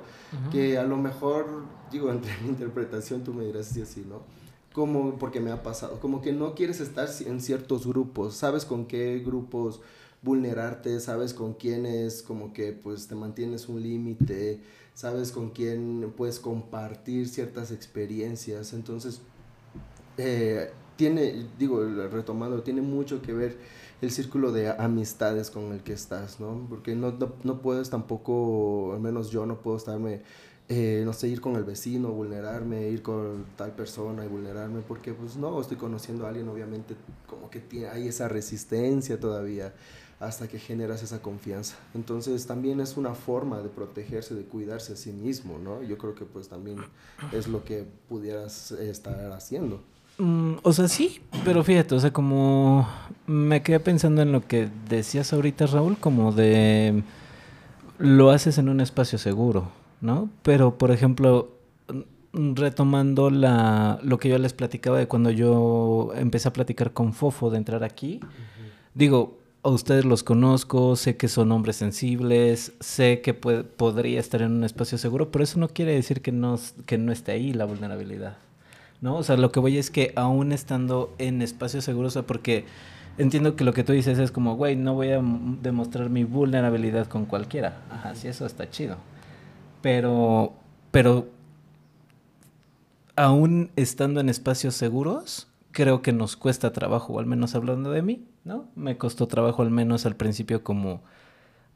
[0.52, 4.22] que a lo mejor, digo, entre mi interpretación tú me dirás si así, ¿no?
[4.72, 8.86] Como porque me ha pasado, como que no quieres estar en ciertos grupos, sabes con
[8.86, 9.80] qué grupos
[10.22, 14.60] vulnerarte, sabes con quiénes como que pues te mantienes un límite,
[14.94, 19.20] sabes con quién puedes compartir ciertas experiencias, entonces
[20.18, 23.56] eh, tiene, digo, retomando, tiene mucho que ver
[24.02, 26.66] el círculo de amistades con el que estás, ¿no?
[26.68, 30.22] Porque no, no, no puedes tampoco, al menos yo no puedo estarme
[30.72, 35.12] eh, no sé, ir con el vecino, vulnerarme, ir con tal persona y vulnerarme, porque
[35.12, 36.94] pues no, estoy conociendo a alguien, obviamente
[37.26, 39.74] como que tiene, hay esa resistencia todavía
[40.20, 41.74] hasta que generas esa confianza.
[41.92, 45.82] Entonces también es una forma de protegerse, de cuidarse a sí mismo, ¿no?
[45.82, 46.78] Yo creo que pues también
[47.32, 49.82] es lo que pudieras estar haciendo.
[50.18, 52.88] Mm, o sea, sí, pero fíjate, o sea, como
[53.26, 57.02] me quedé pensando en lo que decías ahorita, Raúl, como de
[57.98, 59.79] lo haces en un espacio seguro.
[60.00, 60.30] ¿No?
[60.42, 61.50] Pero, por ejemplo,
[62.32, 67.50] retomando la, lo que yo les platicaba de cuando yo empecé a platicar con Fofo
[67.50, 68.20] de entrar aquí,
[68.94, 74.52] digo, a ustedes los conozco, sé que son hombres sensibles, sé que podría estar en
[74.52, 77.66] un espacio seguro, pero eso no quiere decir que no, que no esté ahí la
[77.66, 78.38] vulnerabilidad,
[79.00, 79.16] ¿no?
[79.16, 82.64] O sea, lo que voy es que aún estando en espacios seguros, o sea, porque
[83.18, 85.20] entiendo que lo que tú dices es como, güey, no voy a
[85.62, 87.82] demostrar mi vulnerabilidad con cualquiera.
[87.90, 88.96] Ajá, sí, eso está chido.
[89.82, 90.52] Pero,
[90.90, 91.28] pero
[93.16, 98.24] aún estando en espacios seguros, creo que nos cuesta trabajo, al menos hablando de mí,
[98.44, 98.68] ¿no?
[98.74, 101.02] Me costó trabajo al menos al principio como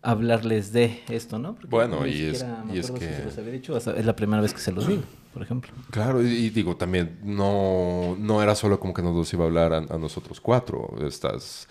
[0.03, 1.57] hablarles de esto, ¿no?
[1.69, 2.45] bueno, y es,
[2.91, 3.27] que...
[3.27, 5.73] es la primera vez que se los digo, por ejemplo.
[5.91, 9.79] Claro, y, digo, también no, no era solo como que nos iba a hablar a,
[9.79, 11.69] a nosotros cuatro, estas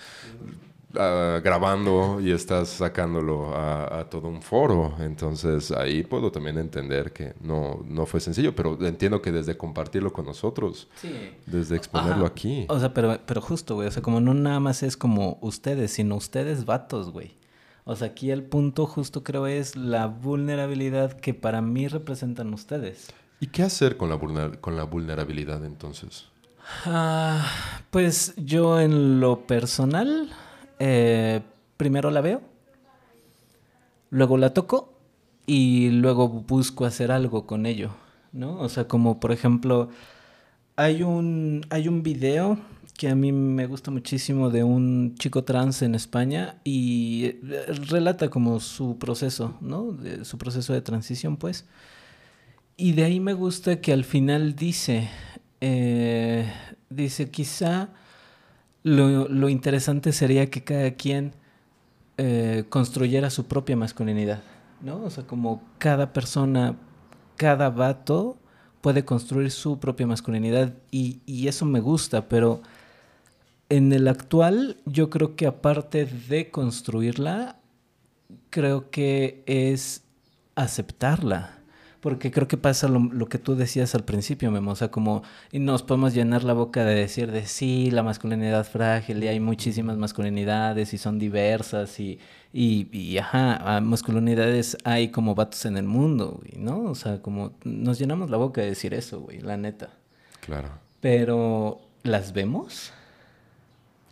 [0.96, 4.94] Ah, grabando y estás sacándolo a, todo un foro.
[5.00, 10.14] Entonces ahí puedo también entender que no, no fue sencillo, pero entiendo que desde compartirlo
[10.14, 10.88] con nosotros,
[11.48, 12.66] desde exponerlo aquí.
[12.70, 15.92] O sea, pero, pero justo, güey, o sea, como no nada más es como ustedes,
[15.92, 17.32] sino ustedes vatos, güey.
[17.86, 23.12] O sea, aquí el punto justo creo es la vulnerabilidad que para mí representan ustedes.
[23.40, 26.28] ¿Y qué hacer con la, con la vulnerabilidad entonces?
[26.86, 27.46] Ah,
[27.90, 30.30] pues yo en lo personal
[30.86, 31.42] eh,
[31.78, 32.42] primero la veo,
[34.10, 34.92] luego la toco
[35.46, 37.92] y luego busco hacer algo con ello,
[38.34, 38.60] ¿no?
[38.60, 39.88] O sea, como por ejemplo,
[40.76, 42.58] hay un, hay un video
[42.98, 48.30] que a mí me gusta muchísimo de un chico trans en España y eh, relata
[48.30, 49.98] como su proceso, ¿no?
[50.24, 51.66] su proceso de transición, pues.
[52.76, 55.10] y de ahí me gusta que al final dice,
[55.62, 56.52] eh,
[56.90, 57.90] dice, quizá
[58.84, 61.34] lo, lo interesante sería que cada quien
[62.18, 64.44] eh, construyera su propia masculinidad,
[64.82, 65.04] ¿no?
[65.04, 66.76] O sea, como cada persona,
[67.38, 68.38] cada vato
[68.82, 72.62] puede construir su propia masculinidad y, y eso me gusta, pero
[73.70, 77.58] en el actual yo creo que aparte de construirla,
[78.50, 80.04] creo que es
[80.56, 81.63] aceptarla.
[82.04, 84.72] Porque creo que pasa lo, lo, que tú decías al principio, Memo.
[84.72, 88.66] O sea, como y nos podemos llenar la boca de decir de sí, la masculinidad
[88.66, 92.20] frágil y hay muchísimas masculinidades y son diversas y,
[92.52, 96.82] y, y ajá, masculinidades hay como vatos en el mundo, güey, ¿no?
[96.92, 99.92] O sea, como nos llenamos la boca de decir eso, güey, la neta.
[100.42, 100.72] Claro.
[101.00, 102.92] Pero, ¿las vemos?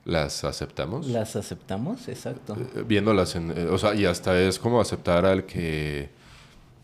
[0.05, 1.07] ¿Las aceptamos?
[1.07, 2.55] Las aceptamos, exacto.
[2.55, 3.51] Eh, viéndolas en...
[3.51, 6.09] eh, o sea, y hasta es como aceptar al que,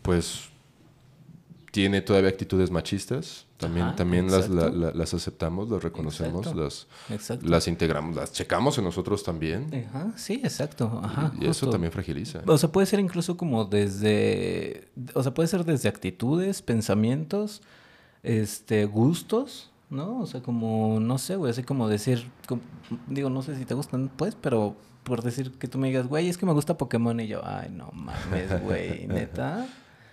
[0.02, 0.50] pues,
[1.70, 3.44] tiene todavía actitudes machistas.
[3.58, 6.60] También, Ajá, también las, la- la- las aceptamos, las reconocemos, Exacto.
[6.62, 7.46] las, Exacto.
[7.48, 9.86] las integramos, las checamos en nosotros también.
[9.90, 11.00] Ajá, sí, exacto.
[11.02, 12.40] Ajá, y eso también fragiliza.
[12.46, 17.62] O sea, puede ser incluso como desde, o sea, puede ser desde actitudes, pensamientos,
[18.22, 20.20] este, gustos, ¿no?
[20.20, 22.62] O sea, como, no sé, güey, así como decir, como-
[23.08, 26.28] digo, no sé si te gustan, pues, pero por decir que tú me digas, güey,
[26.28, 29.66] es que me gusta Pokémon y yo, ay, no mames, güey, neta.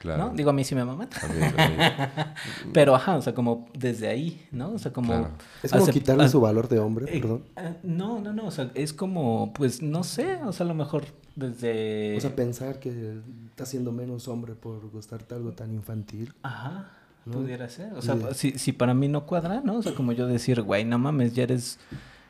[0.06, 0.26] Claro.
[0.30, 0.34] ¿No?
[0.36, 1.10] Digo, a mí sí me maman.
[1.22, 2.34] A mí- a mí-
[2.74, 4.72] Pero, ajá, o sea, como desde ahí, ¿no?
[4.74, 5.08] O sea, como...
[5.10, 5.30] Claro.
[5.63, 7.44] Es como quitarle a- su valor de hombre, eh, perdón.
[7.56, 10.76] ah, no, no, no, o sea, es como, pues, no sé, o sea, a lo
[10.76, 12.15] mejor desde...
[12.18, 13.18] O sea, pensar que
[13.50, 16.34] estás siendo menos hombre por gustarte algo tan infantil.
[16.44, 16.91] Ajá,
[17.26, 17.34] ¿no?
[17.34, 17.94] pudiera ser.
[17.94, 18.52] O sea, Sí.
[18.52, 19.78] si, si para mí no cuadra, ¿no?
[19.78, 21.80] O sea, como yo decir, güey, no mames, ya eres,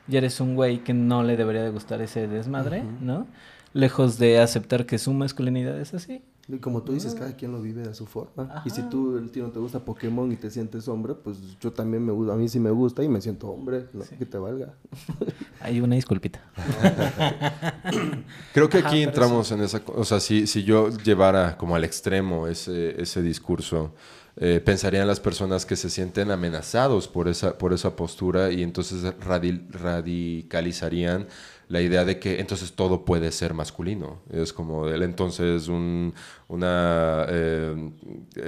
[0.08, 3.26] ya eres un güey que no le debería de gustar ese desmadre, ¿no?
[3.74, 6.22] Lejos de aceptar que su masculinidad es así.
[6.48, 8.62] Y como tú dices, cada quien lo vive a su forma.
[8.64, 11.72] Y si tú, el tío, no te gusta Pokémon y te sientes hombre, pues yo
[11.72, 12.34] también me gusta.
[12.34, 13.86] A mí sí me gusta y me siento hombre.
[13.92, 14.74] No, que te valga.
[15.60, 16.40] Hay una disculpita.
[18.54, 19.82] Creo que Ajá, aquí entramos en esa...
[19.94, 23.92] O sea, si, si yo llevara como al extremo ese, ese discurso,
[24.36, 28.62] eh, pensaría en las personas que se sienten amenazados por esa, por esa postura y
[28.62, 31.26] entonces radi- radicalizarían
[31.68, 34.20] la idea de que entonces todo puede ser masculino.
[34.30, 36.14] Es como él entonces un,
[36.48, 37.26] una...
[37.28, 37.90] eh,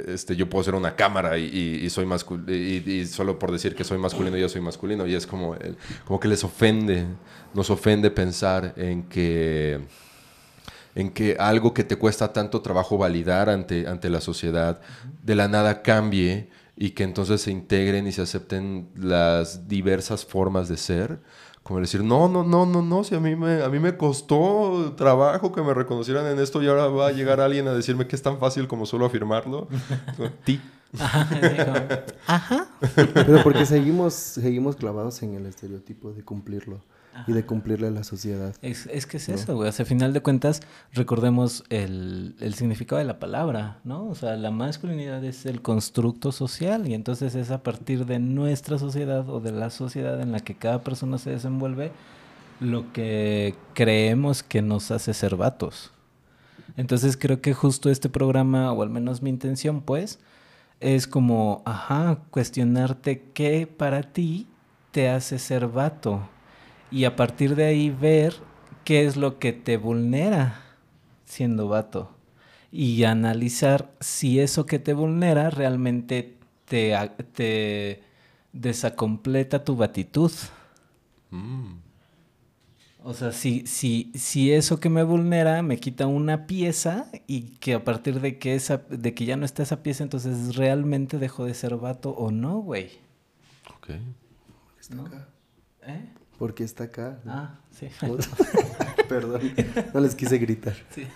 [0.06, 3.98] este, yo puedo ser una cámara y, soy masculino y, solo por decir que soy
[3.98, 5.56] masculino ya soy masculino y es como,
[6.04, 7.06] como que les ofende,
[7.54, 9.80] nos ofende pensar en que
[10.94, 14.80] en que algo que te cuesta tanto trabajo validar ante, ante la sociedad,
[15.22, 20.68] de la nada cambie y que entonces se integren y se acepten las diversas formas
[20.68, 21.20] de ser.
[21.68, 24.94] Como decir, no, no, no, no, no, si a mí me, a mí me costó
[24.96, 28.16] trabajo que me reconocieran en esto y ahora va a llegar alguien a decirme que
[28.16, 29.68] es tan fácil como solo afirmarlo.
[30.44, 30.62] Ti.
[30.98, 32.68] Ajá.
[33.12, 36.80] Pero porque seguimos, seguimos clavados en el estereotipo de cumplirlo
[37.26, 38.54] y de cumplirle a la sociedad.
[38.62, 39.68] Es, es que es eso, güey.
[39.68, 40.60] O sea, a final de cuentas,
[40.92, 44.06] recordemos el, el significado de la palabra, ¿no?
[44.06, 48.78] O sea, la masculinidad es el constructo social y entonces es a partir de nuestra
[48.78, 51.92] sociedad o de la sociedad en la que cada persona se desenvuelve
[52.60, 55.92] lo que creemos que nos hace ser vatos.
[56.76, 60.18] Entonces creo que justo este programa, o al menos mi intención, pues,
[60.80, 64.46] es como, ajá, cuestionarte qué para ti
[64.92, 66.28] te hace ser vato.
[66.90, 68.34] Y a partir de ahí ver
[68.84, 70.62] qué es lo que te vulnera
[71.24, 72.10] siendo vato.
[72.70, 78.02] Y analizar si eso que te vulnera realmente te,
[78.52, 80.32] desacompleta tu batitud.
[81.30, 81.76] Mm.
[83.04, 87.74] O sea, si, si, si eso que me vulnera me quita una pieza y que
[87.74, 91.44] a partir de que, esa, de que ya no está esa pieza, entonces realmente dejo
[91.44, 92.90] de ser vato o no, güey.
[93.76, 93.90] Ok.
[94.80, 95.28] Está acá.
[95.82, 96.17] ¿Eh?
[96.38, 97.18] Porque está acá.
[97.24, 97.32] ¿no?
[97.32, 97.88] Ah, sí.
[99.08, 99.40] Perdón,
[99.94, 100.74] no les quise gritar.
[100.90, 101.06] Sí.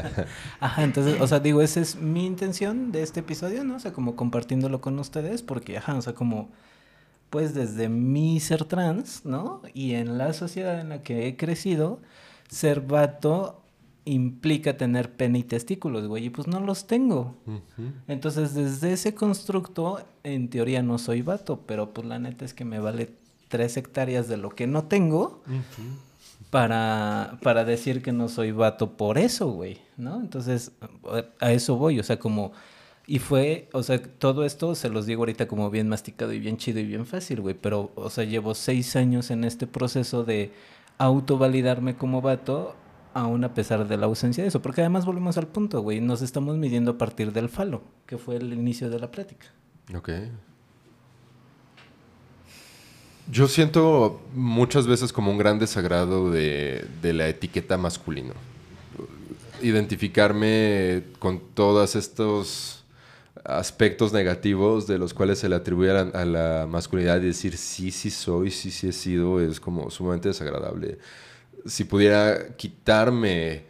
[0.60, 3.76] Ajá, entonces, o sea, digo, esa es mi intención de este episodio, ¿no?
[3.76, 6.50] O sea, como compartiéndolo con ustedes, porque, ajá, o sea, como,
[7.30, 9.60] pues desde mi ser trans, ¿no?
[9.74, 12.00] Y en la sociedad en la que he crecido,
[12.48, 13.62] ser vato
[14.04, 17.36] implica tener pene y testículos, güey, y pues no los tengo.
[18.08, 22.64] Entonces, desde ese constructo, en teoría no soy vato, pero pues la neta es que
[22.64, 23.14] me vale
[23.52, 25.42] tres hectáreas de lo que no tengo
[26.48, 30.18] para, para decir que no soy vato por eso, güey, ¿no?
[30.18, 30.72] Entonces,
[31.38, 32.52] a eso voy, o sea, como...
[33.06, 36.56] Y fue, o sea, todo esto se los digo ahorita como bien masticado y bien
[36.56, 40.50] chido y bien fácil, güey, pero, o sea, llevo seis años en este proceso de
[40.96, 42.74] autovalidarme como vato
[43.12, 44.62] aún a pesar de la ausencia de eso.
[44.62, 46.00] Porque además volvemos al punto, güey.
[46.00, 49.48] Nos estamos midiendo a partir del falo, que fue el inicio de la plática.
[49.94, 50.08] Ok.
[53.30, 58.34] Yo siento muchas veces como un gran desagrado de, de la etiqueta masculino.
[59.62, 62.82] Identificarme con todos estos
[63.44, 68.10] aspectos negativos de los cuales se le atribuye a la, masculinidad y decir sí, sí
[68.10, 70.98] soy, sí, sí he sido, es como sumamente desagradable.
[71.66, 73.64] Si pudiera quitarme,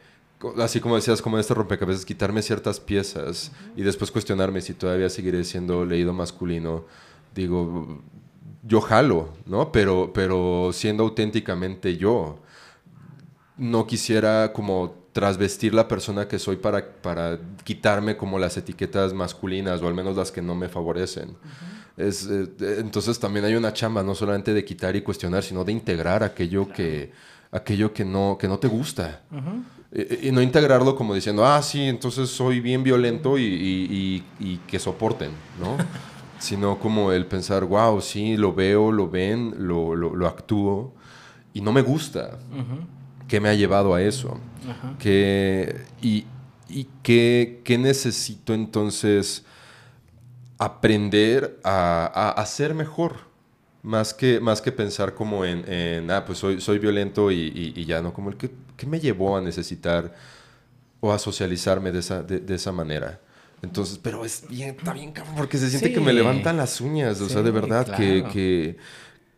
[0.59, 5.09] así como decías, como en este rompecabezas, quitarme ciertas piezas y después cuestionarme si todavía
[5.09, 6.85] seguiré siendo leído masculino,
[7.35, 8.03] digo,
[8.63, 9.73] yo jalo, ¿no?
[9.73, 12.39] Pero, pero siendo auténticamente yo
[13.57, 19.83] no quisiera como trasvestir la persona que soy para, para quitarme como las etiquetas masculinas
[19.83, 21.37] o al menos las que no me favorecen.
[21.99, 25.65] Es, eh, eh, entonces también hay una chamba no solamente de quitar y cuestionar, sino
[25.65, 27.13] de integrar aquello, que,
[27.51, 29.21] aquello que, no, que no te gusta.
[29.95, 34.79] Y, y no integrarlo como diciendo, ah, sí, entonces soy bien violento y- y que
[34.79, 35.77] soporten, ¿no?
[36.43, 40.93] Sino como el pensar, wow, sí, lo veo, lo ven, lo, lo, lo actúo
[41.55, 42.39] y no me gusta.
[43.29, 44.39] ¿Qué me ha llevado a eso?
[44.99, 46.25] ¿Qué- y
[46.69, 49.45] y qué, qué necesito entonces
[50.59, 53.31] aprender a, ser mejor?
[53.83, 57.73] Más que, más que pensar como en, en, ah, pues soy, soy violento y, y-
[57.77, 58.13] y ya, ¿no?
[58.13, 60.15] Como el que, ¿qué me llevó a necesitar
[61.01, 63.21] o a socializarme de esa, de, de esa manera?
[63.63, 67.21] Entonces, pero es bien, está bien cabrón, porque se siente que me levantan las uñas,
[67.21, 68.33] o sea, de verdad, que, claro.
[68.33, 68.77] que,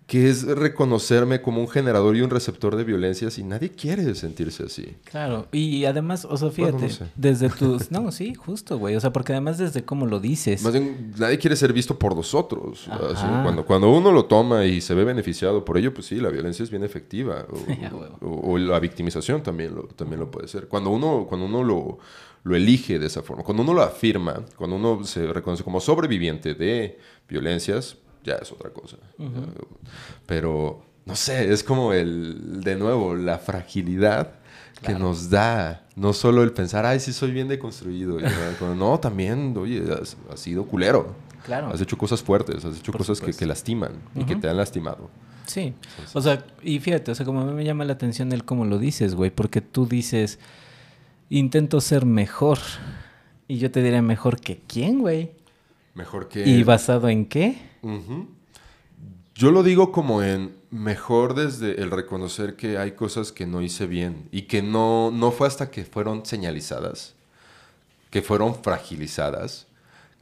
[0.06, 4.64] que es reconocerme como un generador y un receptor de violencias y nadie quiere sentirse
[4.64, 4.96] así.
[5.04, 7.12] Claro, y además, o sea, Bueno, fíjate, no sé.
[7.16, 7.90] desde tus...
[7.90, 8.96] No, sí, justo, güey.
[8.96, 10.62] O sea, porque además desde cómo lo dices.
[10.62, 12.86] Más bien, nadie quiere ser visto por los otros.
[12.88, 16.28] así, cuando, cuando uno lo toma y se ve beneficiado por ello, pues sí, la
[16.30, 17.46] violencia es bien efectiva.
[18.20, 20.66] O- o la victimización también lo, también lo puede ser.
[20.68, 21.98] Cuando uno, cuando uno lo,
[22.44, 26.54] lo elige de esa forma, cuando uno lo afirma, cuando uno se reconoce como sobreviviente
[26.54, 28.98] de violencias, ya es otra cosa.
[30.26, 34.34] Pero, no sé, es como el, de nuevo, la fragilidad
[34.82, 38.18] que nos da, no solo el pensar, ay, sí soy bien deconstruido.
[38.76, 41.14] no, también, oye, has, has sido culero.
[41.44, 41.68] Claro.
[41.68, 44.56] Has hecho cosas fuertes, has hecho Por cosas que, que lastiman y que te han
[44.56, 45.10] lastimado.
[45.46, 45.74] Sí.
[46.14, 48.64] O sea, y fíjate, o sea, como a mí me llama la atención el cómo
[48.64, 50.38] lo dices, güey, porque tú dices,
[51.38, 52.58] intento ser mejor.
[53.48, 55.32] Y yo te diré mejor que quién, güey.
[55.94, 56.46] Mejor que...
[56.46, 57.58] ¿Y basado en qué?
[59.34, 63.86] Yo lo digo como en mejor desde el reconocer que hay cosas que no hice
[63.86, 67.14] bien y que no, no fue hasta que fueron señalizadas,
[68.10, 69.66] que fueron fragilizadas,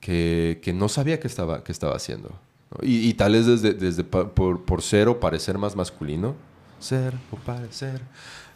[0.01, 2.31] que, que no sabía que estaba, que estaba haciendo.
[2.71, 2.87] ¿no?
[2.87, 6.35] Y, y tal vez desde, desde por, por ser o parecer más masculino,
[6.81, 8.03] ser o parecer,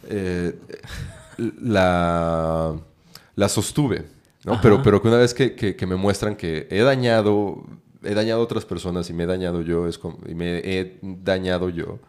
[0.09, 0.59] eh,
[1.37, 2.75] la,
[3.35, 4.05] la sostuve.
[4.45, 4.59] ¿no?
[4.61, 7.63] Pero, pero que una vez que, que- que me muestran que he dañado,
[8.03, 10.99] he dañado a otras personas y me he dañado yo, es como, y me he
[11.01, 11.99] dañado yo,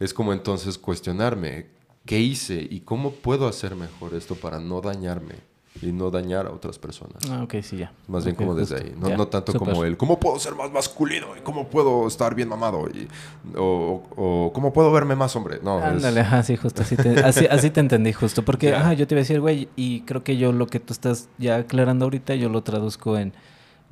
[0.00, 1.66] es como entonces cuestionarme
[2.04, 5.34] qué hice y cómo puedo hacer mejor esto para no dañarme
[5.82, 7.18] y no dañar a otras personas.
[7.28, 7.92] Ah, ok, sí, ya.
[8.08, 11.36] Más bien como desde ahí, no, no tanto como el cómo puedo ser más masculino
[11.36, 13.08] y cómo puedo estar bien mamado y,
[13.56, 15.58] o, o cómo puedo verme más hombre.
[15.62, 16.82] No, es- Ándale, ajá, sí, justo.
[16.82, 18.44] Así te, así, así te entendí, justo.
[18.44, 20.92] Porque, ajá, yo te iba a decir, güey, y creo que yo lo que tú
[20.92, 23.32] estás ya aclarando ahorita, yo lo traduzco en.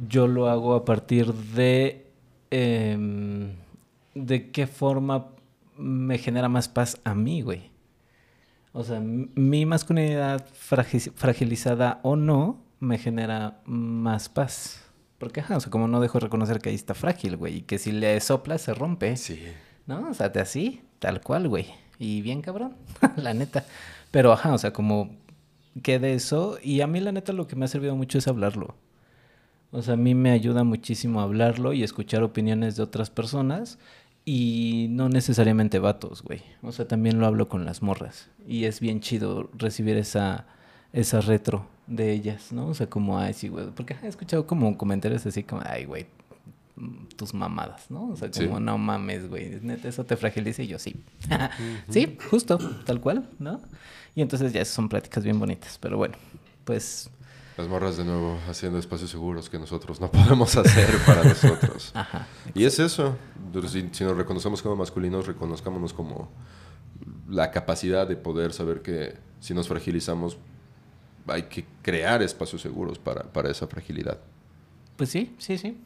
[0.08, 2.06] Yo lo hago a partir de.
[2.50, 3.56] em,
[4.14, 5.28] de qué forma
[5.76, 7.71] me genera más paz a mí, güey.
[8.72, 14.80] O sea, mi masculinidad fragi- fragilizada o no me genera más paz.
[15.18, 17.62] Porque, ajá, o sea, como no dejo de reconocer que ahí está frágil, güey, y
[17.62, 19.16] que si le sopla se rompe.
[19.16, 19.40] Sí.
[19.86, 20.08] ¿No?
[20.10, 21.66] O sea, de así, tal cual, güey.
[21.98, 22.74] Y bien cabrón,
[23.16, 23.64] la neta.
[24.10, 25.10] Pero ajá, o sea, como
[25.82, 26.58] que de eso.
[26.62, 28.74] Y a mí la neta lo que me ha servido mucho es hablarlo.
[29.70, 33.78] O sea, a mí me ayuda muchísimo hablarlo y escuchar opiniones de otras personas.
[34.24, 36.42] Y no necesariamente vatos, güey.
[36.62, 38.28] O sea, también lo hablo con las morras.
[38.46, 40.46] Y es bien chido recibir esa,
[40.92, 42.68] esa retro de ellas, ¿no?
[42.68, 43.66] O sea, como, ay, sí, güey.
[43.74, 46.06] Porque he escuchado como comentarios así como, ay, güey,
[47.16, 48.10] tus mamadas, ¿no?
[48.10, 48.44] O sea, Sí.
[48.46, 49.58] como, no mames, güey.
[49.60, 50.94] Neta, eso te fragiliza y yo sí.
[51.90, 53.60] sí, justo, tal cual, ¿no?
[54.14, 55.78] Y entonces ya son pláticas bien bonitas.
[55.78, 56.14] Pero bueno,
[56.64, 57.10] pues,
[57.56, 61.90] Las morras de nuevo haciendo espacios seguros que nosotros no podemos hacer para nosotros.
[61.94, 62.26] ajá.
[62.54, 63.16] Y es eso.
[63.92, 66.30] Si nos reconocemos como masculinos, reconozcámonos como
[67.28, 70.38] la capacidad de poder saber que si nos fragilizamos,
[71.26, 74.18] hay que crear espacios seguros para, para esa fragilidad.
[74.96, 75.76] Pues sí, sí, sí.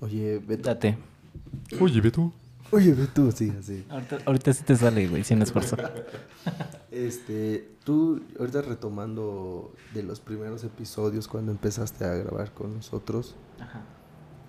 [0.00, 0.98] Oye, Beto, Date.
[1.80, 2.32] Oye, Beto.
[2.72, 3.84] Oye, tú, sí, así.
[3.90, 5.76] Ahorita, ahorita sí te sale, güey, sin esfuerzo.
[6.90, 13.34] Este, tú, ahorita retomando de los primeros episodios cuando empezaste a grabar con nosotros,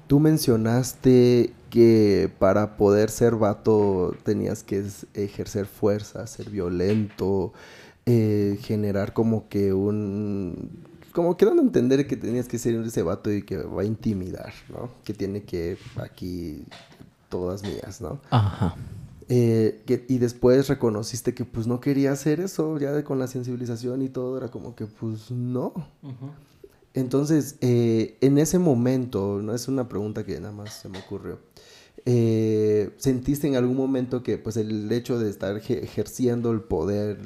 [0.07, 7.53] tú mencionaste que para poder ser vato tenías que ejercer fuerza, ser violento,
[8.05, 10.82] eh, generar como que un...
[11.13, 13.86] Como que dando a entender que tenías que ser ese vato y que va a
[13.86, 14.89] intimidar, ¿no?
[15.03, 16.65] Que tiene que aquí
[17.34, 18.19] todas mías, ¿no?
[18.29, 18.75] Ajá.
[19.29, 23.25] Eh, que- y después reconociste que pues no quería hacer eso, ya de- con la
[23.27, 25.73] sensibilización y todo, era como que pues no.
[26.93, 31.39] Entonces, eh, en ese momento, no es una pregunta que nada más se me ocurrió,
[32.05, 37.17] eh, ¿sentiste en algún momento que pues el hecho de estar eje- ejerciendo el poder,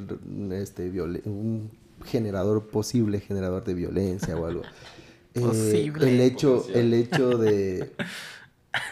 [0.54, 0.90] este,
[1.26, 1.70] un
[2.06, 4.62] generador posible, generador de violencia o algo,
[5.34, 6.08] eh, Posible.
[6.14, 7.92] el hecho, el hecho de,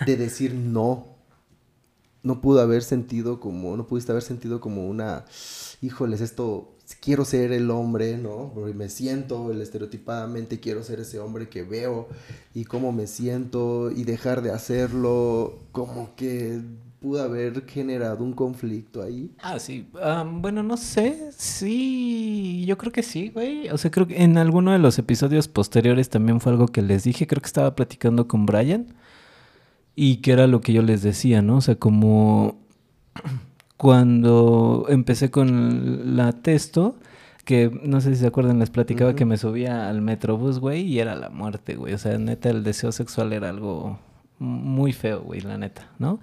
[0.06, 1.06] de decir no,
[2.24, 5.26] no pudo haber sentido como, no pudiste haber sentido como una,
[5.82, 8.52] híjoles, esto, quiero ser el hombre, ¿no?
[8.54, 12.08] Porque me siento, el estereotipadamente quiero ser ese hombre que veo
[12.54, 16.62] y cómo me siento y dejar de hacerlo, como que
[17.00, 19.32] pudo haber generado un conflicto ahí.
[19.40, 19.88] Ah, sí.
[20.42, 21.30] Bueno, no sé.
[21.38, 23.70] Sí, yo creo que sí, güey.
[23.70, 27.04] O sea, creo que en alguno de los episodios posteriores también fue algo que les
[27.04, 27.28] dije.
[27.28, 28.88] Creo que estaba platicando con Brian.
[29.96, 31.58] Y que era lo que yo les decía, ¿no?
[31.58, 32.58] O sea, como
[33.78, 36.96] cuando empecé con la testo,
[37.43, 41.00] que no sé si se acuerdan, les platicaba que me subía al metrobús, güey, y
[41.00, 41.93] era la muerte, güey.
[41.93, 44.00] O sea, neta, el deseo sexual era algo
[44.39, 46.20] muy feo, güey, la neta, ¿no?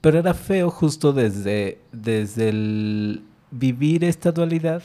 [0.00, 4.82] Pero era feo justo desde, desde el vivir esta dualidad,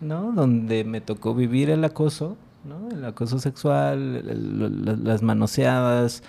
[0.00, 0.32] ¿no?
[0.32, 2.88] Donde me tocó vivir el acoso, ¿no?
[2.90, 4.28] El acoso sexual, el-
[4.62, 6.22] el- la- las manoseadas,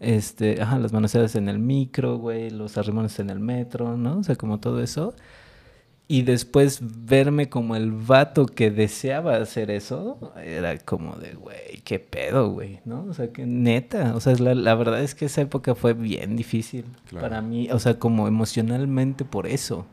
[0.00, 4.18] este, ajá, las manoseadas en el micro, güey, los arrimones en el metro, ¿no?
[4.18, 5.14] O sea, como todo eso.
[6.06, 11.98] Y después verme como el vato que deseaba hacer eso, era como de, güey, qué
[11.98, 13.06] pedo, güey, ¿no?
[13.08, 16.36] O sea, que neta, o sea, la, la verdad es que esa época fue bien
[16.36, 17.22] difícil Claro.
[17.26, 19.86] para mí, o sea, como emocionalmente por eso,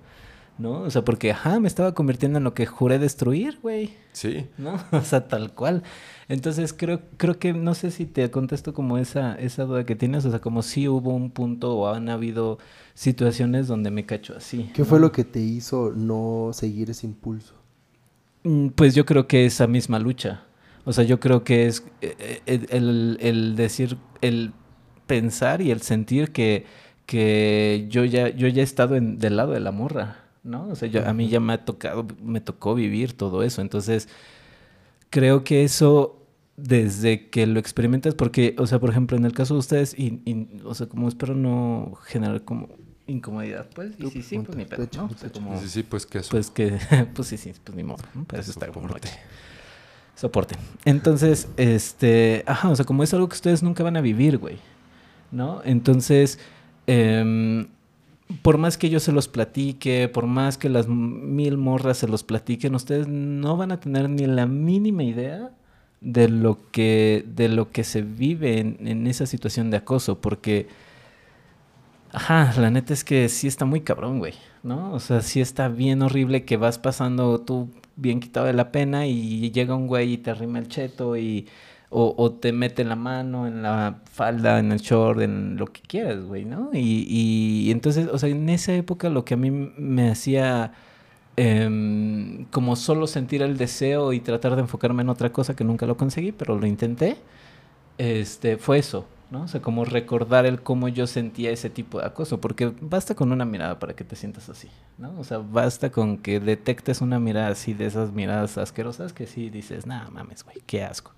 [0.61, 0.81] ¿no?
[0.81, 4.45] O sea, porque, ajá, me estaba convirtiendo en lo que juré destruir, güey, Sí.
[4.57, 4.73] ¿no?
[4.91, 5.83] O sea, tal cual.
[6.29, 10.25] Entonces creo, creo que, no sé si te contesto como esa, esa duda que tienes,
[10.25, 12.57] o sea, como si hubo un punto o han habido
[12.93, 14.69] situaciones donde me cacho así.
[14.73, 17.55] ¿Qué fue lo que te hizo no seguir ese impulso?
[18.43, 20.43] Mm, Pues yo creo que esa misma lucha.
[20.85, 24.51] O sea, yo creo que es eh, eh, el, el decir, el
[25.05, 26.65] pensar y el sentir que,
[27.05, 30.67] que yo ya, yo ya he estado en, del lado de la morra, ¿no?
[30.69, 33.61] O sea, yo- a mí ya me ha tocado, me tocó vivir todo eso.
[33.61, 34.07] Entonces,
[35.09, 36.17] creo que eso
[36.57, 40.21] desde que lo experimentas, porque, o sea, por ejemplo, en el caso de ustedes, y,
[40.25, 42.69] y, o sea, como espero no generar como
[43.07, 45.05] incomodidad, pues, y sí, sí, pues ni pedo, ¿no?
[45.05, 45.33] O sea, pecho.
[45.33, 46.29] como- Sí, sí, pues que eso.
[46.31, 46.77] pues que,
[47.15, 48.25] pues sí, sí, pues ni modo, ¿no?
[48.25, 49.07] Para eso está como Soporte.
[49.09, 49.19] noche.
[50.15, 50.55] Soporte.
[50.85, 54.57] Entonces, este, ajá, o sea, como es algo que ustedes nunca van a vivir, güey,
[55.31, 55.61] ¿no?
[55.65, 56.37] Entonces,
[56.85, 57.67] em,
[58.41, 62.23] por más que yo se los platique, por más que las mil morras se los
[62.23, 65.51] platiquen, ustedes no van a tener ni la mínima idea
[66.01, 70.67] de lo que, de lo que se vive en, en esa situación de acoso, porque
[72.13, 74.93] Ajá, la neta es que sí está muy cabrón, güey, ¿no?
[74.93, 79.07] O sea, sí está bien horrible que vas pasando tú bien quitado de la pena
[79.07, 81.47] y llega un güey y te arrima el cheto y...
[81.91, 85.81] O, o te mete la mano en la falda, en el short, en lo que
[85.81, 86.69] quieras, güey, ¿no?
[86.73, 90.71] Y, y entonces, o sea, en esa época lo que a mí me hacía
[91.37, 95.85] em, como solo sentir el deseo y tratar de enfocarme en otra cosa que nunca
[95.85, 97.17] lo conseguí, pero lo intenté,
[97.97, 99.43] este, fue eso, ¿no?
[99.43, 103.31] O sea, como recordar el cómo yo sentía ese tipo de acoso, porque basta con
[103.31, 105.19] una mirada para que te sientas así, ¿no?
[105.19, 109.49] O sea, basta con que detectes una mirada así de esas miradas asquerosas que sí
[109.49, 111.13] dices, nah, mames, güey, qué asco.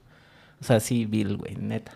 [0.64, 1.92] O sea, sí, Bill, güey, neta.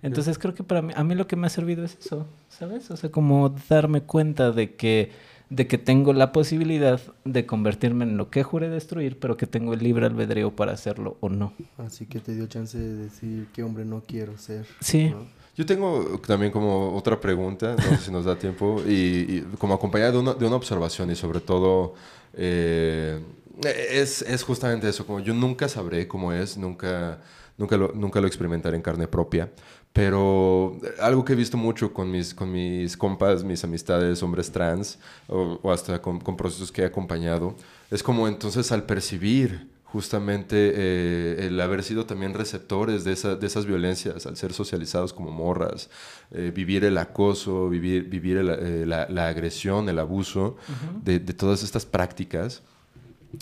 [0.00, 2.90] Entonces creo que para mí, a mí lo que me ha servido es eso, ¿sabes?
[2.90, 5.12] O sea, como darme cuenta de que,
[5.50, 9.74] de que tengo la posibilidad de convertirme en lo que juré destruir, pero que tengo
[9.74, 11.52] el libre albedrío para hacerlo o no.
[11.76, 14.64] Así que te dio chance de decir qué hombre no quiero ser.
[14.80, 15.10] Sí.
[15.10, 15.26] ¿no?
[15.54, 19.74] Yo tengo también como otra pregunta, no sé si nos da tiempo, y, y como
[19.74, 21.92] acompañada de una, de una observación y sobre todo
[22.32, 23.20] eh,
[23.62, 27.18] es, es justamente eso, como yo nunca sabré cómo es, nunca,
[27.60, 29.50] nunca, lo, nunca lo experimentaré en carne propia,
[29.92, 34.98] pero algo que he visto mucho con mis, con mis compas, mis amistades, hombres trans,
[35.28, 37.54] o, o hasta con, con procesos que he acompañado,
[37.90, 43.44] es como entonces al percibir justamente eh, el haber sido también receptores de, esa- de
[43.46, 45.90] esas violencias, al ser socializados como morras,
[46.30, 50.56] eh, vivir el acoso, vivir, vivir el, eh, la, la agresión, el abuso
[51.04, 52.62] de, de todas estas prácticas.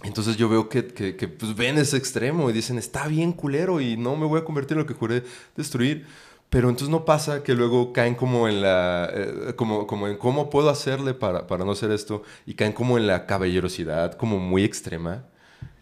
[0.05, 3.81] Entonces yo veo que, que- que, pues, ven ese extremo y dicen, está bien culero
[3.81, 5.25] y no me voy a convertir en lo que juré
[5.57, 6.07] destruir.
[6.51, 10.49] Pero entonces no pasa que luego caen como en la, eh, como, como en cómo
[10.49, 14.65] puedo hacerle para, para no hacer esto y caen como en la caballerosidad como muy
[14.65, 15.25] extrema.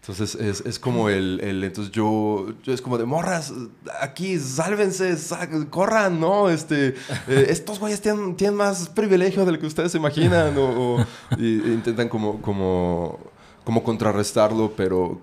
[0.01, 3.53] Entonces es, es como el, el- entonces yo, yo es como de morras,
[4.01, 6.95] aquí, sálvense, sa- corran, no, este,
[7.27, 11.05] eh, estos güeyes tienen, tienen más privilegio del que ustedes se imaginan o, o-
[11.37, 13.19] y- e intentan como, como,
[13.67, 15.19] como contrarrestarlo, pero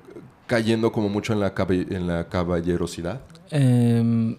[0.46, 3.22] cayendo como mucho en la, cabe- en la caballerosidad.
[3.50, 4.36] Em,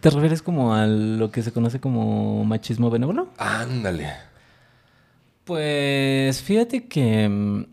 [0.00, 3.28] ¿Te refieres como a lo que se conoce como machismo benévolo?
[3.36, 4.08] Ándale.
[5.44, 7.64] Pues fíjate que mm,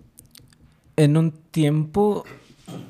[0.97, 2.25] en un tiempo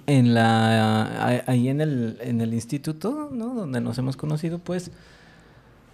[0.07, 3.53] en la ahí en el en el instituto, ¿no?
[3.53, 4.89] Donde nos hemos conocido, pues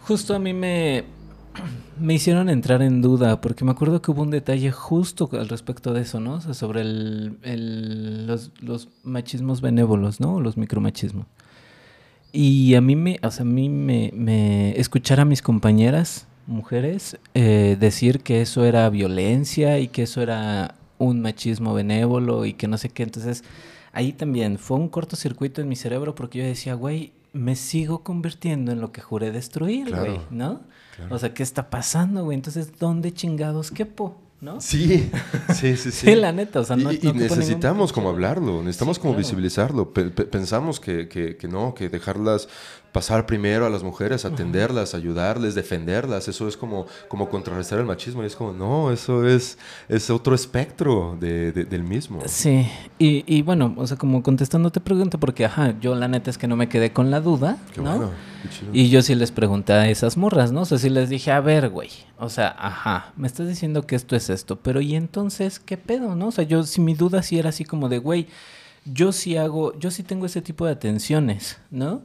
[0.08, 1.04] justo a mí me
[2.00, 5.94] me hicieron entrar en duda porque me acuerdo que hubo un detalle justo al respecto
[5.94, 6.42] de eso, ¿no?
[6.54, 8.52] Sobre los,
[9.04, 10.40] machismos benévolos, ¿no?
[10.40, 11.26] Los micromachismos.
[12.32, 17.78] Y a mí me, o sea, a mí me escuchar a mis compañeras mujeres eh,
[17.80, 22.78] decir que eso era violencia y que eso era un machismo benévolo y que no
[22.78, 23.04] sé qué.
[23.04, 23.44] Entonces,
[23.94, 28.72] ahí también fue un cortocircuito en mi cerebro porque yo decía, güey, me sigo convirtiendo
[28.72, 30.62] en lo que juré destruir, Claro, güey, ¿no?
[31.10, 32.36] O sea, ¿qué está pasando, güey?
[32.36, 34.22] Entonces, ¿dónde chingados quepo?
[34.42, 34.62] ¿No?
[34.62, 35.10] Sí,
[35.54, 36.08] sí, sí, sí.
[36.08, 38.98] Sí, la neta, o sea, no- y, no y ocupo ningún necesitamos como hablarlo, necesitamos
[38.98, 39.26] Sí, como claro.
[39.28, 39.94] visibilizarlo.
[39.94, 42.48] Pe- pe- pensamos que, que- que no, que dejarlas
[42.96, 48.24] pasar primero a las mujeres, atenderlas, ayudarles, defenderlas, eso es como, como contrarrestar el machismo.
[48.24, 49.58] Y es como, no, eso es,
[49.90, 52.22] es otro espectro de- de- del mismo.
[52.26, 52.66] Sí,
[52.98, 56.38] y, y bueno, o sea, como contestando te pregunto, porque ajá, yo la neta es
[56.38, 57.90] que no me quedé con la duda, Qué ¿no?
[57.98, 58.12] bueno,
[58.44, 58.70] qué chido.
[58.72, 60.62] Y yo sí les pregunté a esas morras, ¿no?
[60.62, 63.98] O sea, sí les dije, a ver, güey, o sea, ajá, me estás diciendo que
[63.98, 66.28] esto es esto, pero ¿y entonces qué pedo, no?
[66.28, 68.28] O sea, yo, si mi duda sí era así como de, güey,
[68.86, 72.02] yo sí hago, yo sí tengo ese tipo de atenciones, ¿no?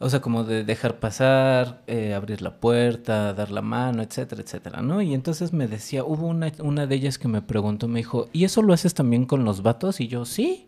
[0.00, 4.80] O sea, como de dejar pasar, eh, abrir la puerta, dar la mano, etcétera, etcétera,
[4.80, 5.02] ¿no?
[5.02, 8.44] Y entonces me decía, hubo una, una de ellas que me preguntó, me dijo, ¿y
[8.44, 10.00] eso lo haces también con los vatos?
[10.00, 10.66] Y yo, sí.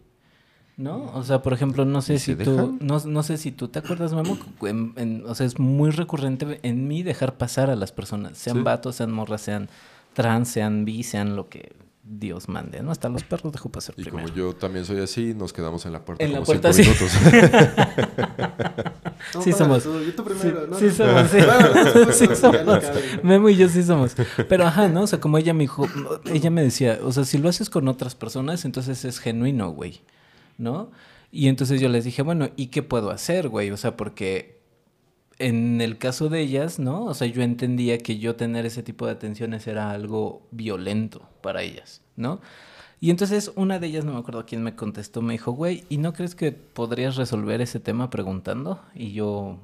[0.76, 1.12] ¿No?
[1.14, 3.78] O sea, por ejemplo, no sé ¿Y si tú, no, no sé si tú te
[3.80, 7.92] acuerdas, Memo, en- en- o sea, es muy recurrente en mí dejar pasar a las
[7.92, 8.62] personas, sean Sí.
[8.62, 9.68] vatos, sean morras, sean
[10.14, 11.72] trans, sean bi, sean lo que
[12.12, 12.90] Dios mande, ¿no?
[12.90, 14.24] Hasta los perros dejo pasar Y primero.
[14.26, 16.92] como yo también soy así, nos quedamos en la puerta En la como puerta, cinco
[17.08, 17.18] sí.
[17.30, 17.70] minutos.
[19.34, 19.82] No, Sí somos.
[19.82, 20.66] tú, yo tú primero.
[20.66, 21.38] no, sí somos, sí.
[22.12, 22.82] Sí somos.
[23.22, 24.16] Memo y yo sí somos.
[24.48, 25.02] Pero ajá, ¿no?
[25.02, 25.86] O sea, como ella me dijo,
[26.32, 30.00] ella me decía, o sea, si lo haces con otras personas, entonces es genuino, güey.
[30.56, 30.90] ¿No?
[31.30, 33.70] Y entonces yo les dije, bueno, ¿y qué puedo hacer, güey?
[33.70, 34.59] O sea, porque
[35.40, 37.04] en el caso de ellas, ¿no?
[37.06, 41.62] O sea, yo entendía que yo tener ese tipo de atenciones era algo violento para
[41.62, 42.40] ellas, ¿no?
[43.00, 45.96] Y entonces una de ellas, no me acuerdo quién me contestó, me dijo, güey, ¿y
[45.96, 48.80] no crees que podrías resolver ese tema preguntando?
[48.94, 49.58] Y yo,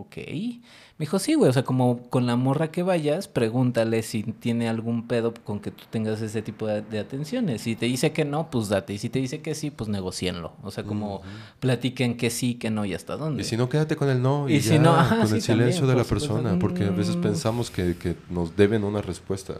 [0.00, 0.16] ok.
[0.16, 4.68] Me dijo, sí, güey, o sea, como con la morra que vayas, pregúntale si tiene
[4.68, 7.62] algún pedo con que tú tengas ese tipo de, de atenciones.
[7.62, 8.92] Si te dice que no, pues date.
[8.92, 10.52] Y si te dice que sí, pues negocienlo.
[10.62, 11.22] O sea, como
[11.58, 13.42] platiquen que sí, que no y hasta dónde.
[13.42, 15.80] Y si no, quédate con el no y, Y si no, con sí, el silencio
[15.80, 17.22] también, de la persona, porque a veces Mm.
[17.22, 19.54] pensamos que, que nos deben una respuesta.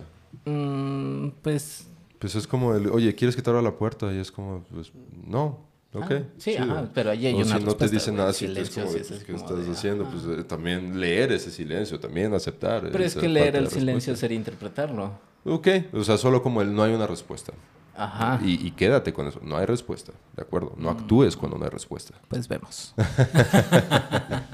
[0.45, 1.87] Mm, pues...
[2.19, 4.13] Pues es como el, oye, ¿quieres que te abra la puerta?
[4.13, 4.93] Y es como, pues,
[5.27, 5.59] no,
[5.93, 6.11] ok.
[6.11, 8.71] ah, sí, ajá, pero ahí hay O una si no te dicen nada, sí, es
[8.71, 10.09] como, sí, es ¿qué como estás de, haciendo?
[10.11, 12.89] Pues eh, también leer ese silencio, también aceptar.
[12.91, 15.13] Pero es que leer el silencio sería interpretarlo.
[15.45, 17.53] Ok, o sea, solo como el no hay una respuesta.
[17.97, 18.41] Ajá.
[18.43, 20.73] Y, y quédate con eso, no hay respuesta, ¿de acuerdo?
[20.77, 20.83] Mm.
[20.83, 22.15] No actúes cuando no hay respuesta.
[22.29, 22.95] Pues vemos.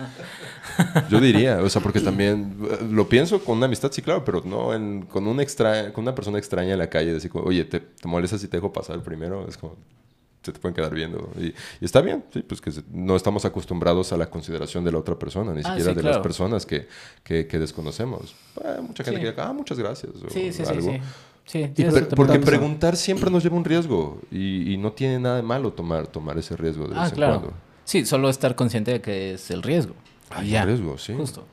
[1.08, 4.42] Yo diría, o sea, porque también eh, lo pienso con una amistad, sí, claro, pero
[4.44, 7.80] no en- con, un extra, con una persona extraña en la calle, decir, oye, ¿te,
[7.80, 9.46] te molesta si te dejo pasar primero?
[9.48, 9.76] Es como,
[10.46, 11.30] se te pueden quedar viendo.
[11.38, 14.92] Y, y está bien, sí, pues que se- no estamos acostumbrados a la consideración de
[14.92, 16.16] la otra persona, ni Ah, siquiera sí, de claro.
[16.16, 16.88] las personas que,
[17.22, 18.34] que, que desconocemos.
[18.64, 19.24] Eh, mucha gente Sí.
[19.26, 20.12] que diga, ah, muchas gracias.
[20.16, 20.90] o Sí, sí, sí, algo.
[20.92, 20.98] sí.
[21.44, 24.92] Sí, Y tienes pre- toda porque preguntar siempre nos lleva un riesgo y, y no
[24.92, 27.40] tiene nada de malo tomar, tomar ese riesgo de Ah, vez en claro.
[27.40, 27.56] cuando.
[27.84, 29.94] Sí, solo estar consciente de que es el riesgo.
[30.42, 30.62] Y ya.
[30.62, 31.14] un riesgo, sí.
[31.14, 31.44] Justo.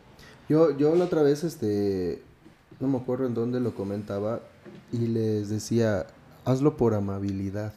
[0.50, 2.24] Yo, yo la otra vez, este,
[2.80, 4.40] no me acuerdo en dónde lo comentaba
[4.92, 6.08] y les decía,
[6.44, 7.74] hazlo por amabilidad.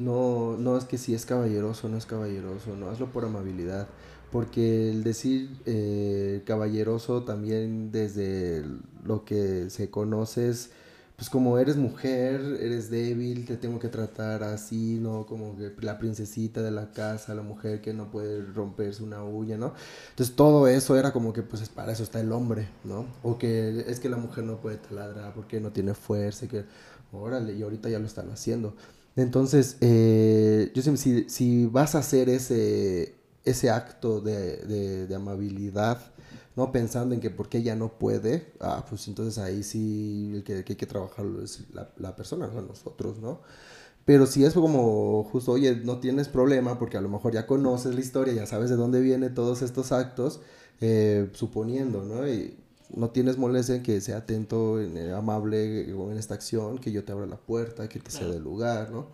[0.00, 3.86] No, no es que si es caballeroso no es caballeroso, no, hazlo por amabilidad.
[4.32, 8.64] Porque el decir eh, caballeroso también desde
[9.04, 10.70] lo que se conoce es
[11.20, 15.26] pues como eres mujer, eres débil, te tengo que tratar así, ¿no?
[15.26, 19.58] Como que la princesita de la casa, la mujer que no puede romperse una uña,
[19.58, 19.74] ¿no?
[20.12, 23.04] Entonces todo eso era como que pues para eso está el hombre, ¿no?
[23.22, 26.64] O que es que la mujer no puede taladrar porque no tiene fuerza, que
[27.12, 28.74] órale, y ahorita ya lo están haciendo.
[29.16, 36.00] Entonces, eh, yo siempre, si, si vas a hacer ese, ese acto de, de, amabilidad,
[36.56, 36.72] ¿no?
[36.72, 40.76] Pensando en que porque ella no puede, ah, pues entonces ahí sí el que, hay
[40.76, 43.40] que trabajar es la, la persona, no nosotros, ¿no?
[44.04, 47.94] Pero si es como justo, oye, no tienes problema porque a lo mejor ya conoces
[47.94, 50.40] la historia, ya sabes de dónde vienen todos estos actos,
[50.80, 52.26] eh, suponiendo, ¿no?
[52.26, 52.56] Y
[52.94, 57.04] no tienes molestia en que sea atento, en, eh, amable en esta acción, que yo
[57.04, 59.08] te abra la puerta, que te sea del lugar, ¿no?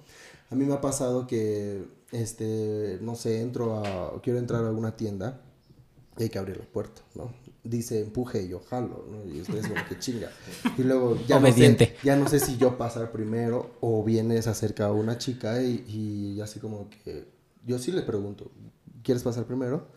[0.50, 4.96] A mí me ha pasado que, este, no sé, entro a, quiero entrar a alguna
[4.96, 5.40] tienda
[6.18, 7.32] y hay que abrir la puerta, ¿no?
[7.64, 9.32] Dice empuje y yo jalo, ¿no?
[9.32, 10.30] Y ustedes como que chinga.
[10.78, 14.86] Y luego ya no, sé, ya no sé si yo pasar primero o vienes acerca
[14.86, 17.26] a una chica y, y así como que
[17.66, 18.50] yo sí le pregunto,
[19.02, 19.88] ¿quieres pasar primero?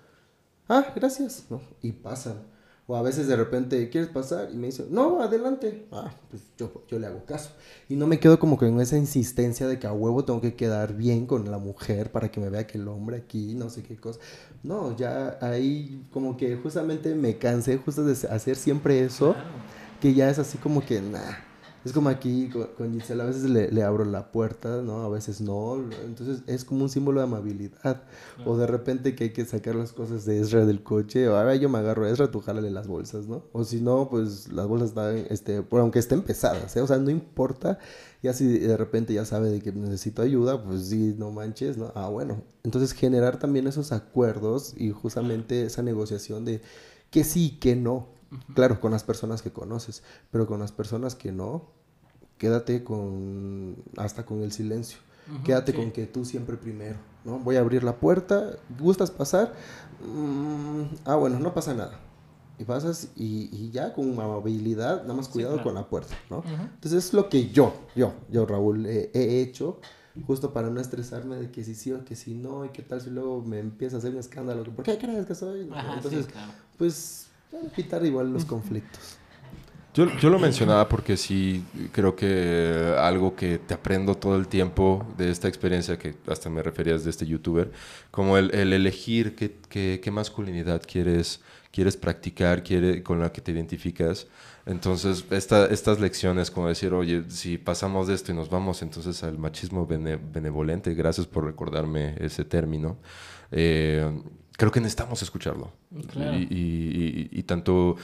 [0.68, 1.62] Ah, gracias, ¿no?
[1.82, 2.44] Y pasan.
[2.92, 4.50] O a veces de repente, ¿quieres pasar?
[4.52, 5.86] Y me dice, no, adelante.
[5.92, 7.52] Ah, pues yo, yo le hago caso.
[7.88, 10.56] Y no me quedo como que en esa insistencia de que a huevo tengo que
[10.56, 13.84] quedar bien con la mujer para que me vea que el hombre aquí, no sé
[13.84, 14.20] qué cosa.
[14.64, 19.36] No, ya ahí como que justamente me cansé justo de hacer siempre eso,
[20.02, 21.36] que ya es así como que, nah,
[21.86, 25.02] es como aquí con, Giselle, a veces le, le, abro la puerta, ¿no?
[25.02, 25.82] A veces no.
[26.06, 28.04] Entonces es como un símbolo de amabilidad.
[28.46, 31.30] O de repente que hay que sacar las cosas de Ezra del coche.
[31.30, 33.44] O a ver, yo me agarro a Ezra, tú jálale las bolsas, ¿no?
[33.54, 36.82] O si no, pues las bolsas están, este, por aunque estén pesadas, ¿eh?
[36.82, 37.80] O sea, no importa.
[38.22, 41.94] Ya si de repente ya sabe de que necesito ayuda, pues sí, no manches, ¿no?
[41.96, 42.44] Ah, bueno.
[42.64, 46.62] Entonces generar también esos acuerdos y justamente esa negociación de
[47.10, 48.19] que sí, que no.
[48.54, 51.70] Claro, con las personas que conoces, pero con las personas que no,
[52.38, 55.00] quédate con hasta con el silencio.
[55.44, 57.40] quédate con que tú siempre primero, ¿no?
[57.40, 59.54] Voy a abrir la puerta, ¿gustas pasar?
[60.06, 62.00] Mm, ah, bueno, no pasa nada.
[62.58, 66.44] Y pasas y, ya con amabilidad, nada más cuidado con la puerta, ¿no?
[66.46, 69.80] Entonces es lo que yo, yo, yo Raúl, he hecho
[70.26, 73.02] justo para no estresarme de que si sí o que si no y qué tal
[73.02, 75.70] si luego me empieza a hacer un escándalo, ¿por qué crees que soy?
[75.96, 76.28] Entonces,
[76.78, 77.28] pues
[77.76, 79.18] quitar igual los conflictos.
[79.94, 85.06] Yo, yo, lo mencionaba porque sí creo que algo que te aprendo todo el tiempo
[85.18, 87.72] de esta experiencia, que hasta me referías de este youtuber,
[88.12, 91.42] como el, el elegir qué, qué, qué, masculinidad quieres,
[91.72, 94.28] quieres practicar, quiere, con la que te identificas.
[94.68, 99.24] Entonces, esta, estas lecciones, como decir, oye, si pasamos de esto y nos vamos entonces
[99.24, 102.98] al machismo benevolente, gracias por recordarme ese término.
[103.52, 104.08] Eh,
[104.60, 105.72] creo que necesitamos escucharlo.
[106.50, 107.96] Y, tanto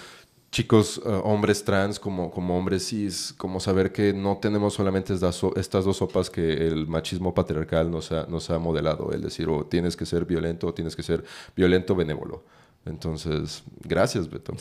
[0.51, 5.41] chicos, eh, hombres trans como, como hombres cis, como saber que no tenemos solamente estas,
[5.58, 9.66] estas dos sopas que el machismo patriarcal nos ha, nos ha modelado, es decir, o
[9.66, 11.26] tienes que ser violento o tienes que ser
[11.58, 12.45] violento benévolo.
[12.86, 14.54] Entonces, gracias, Beto,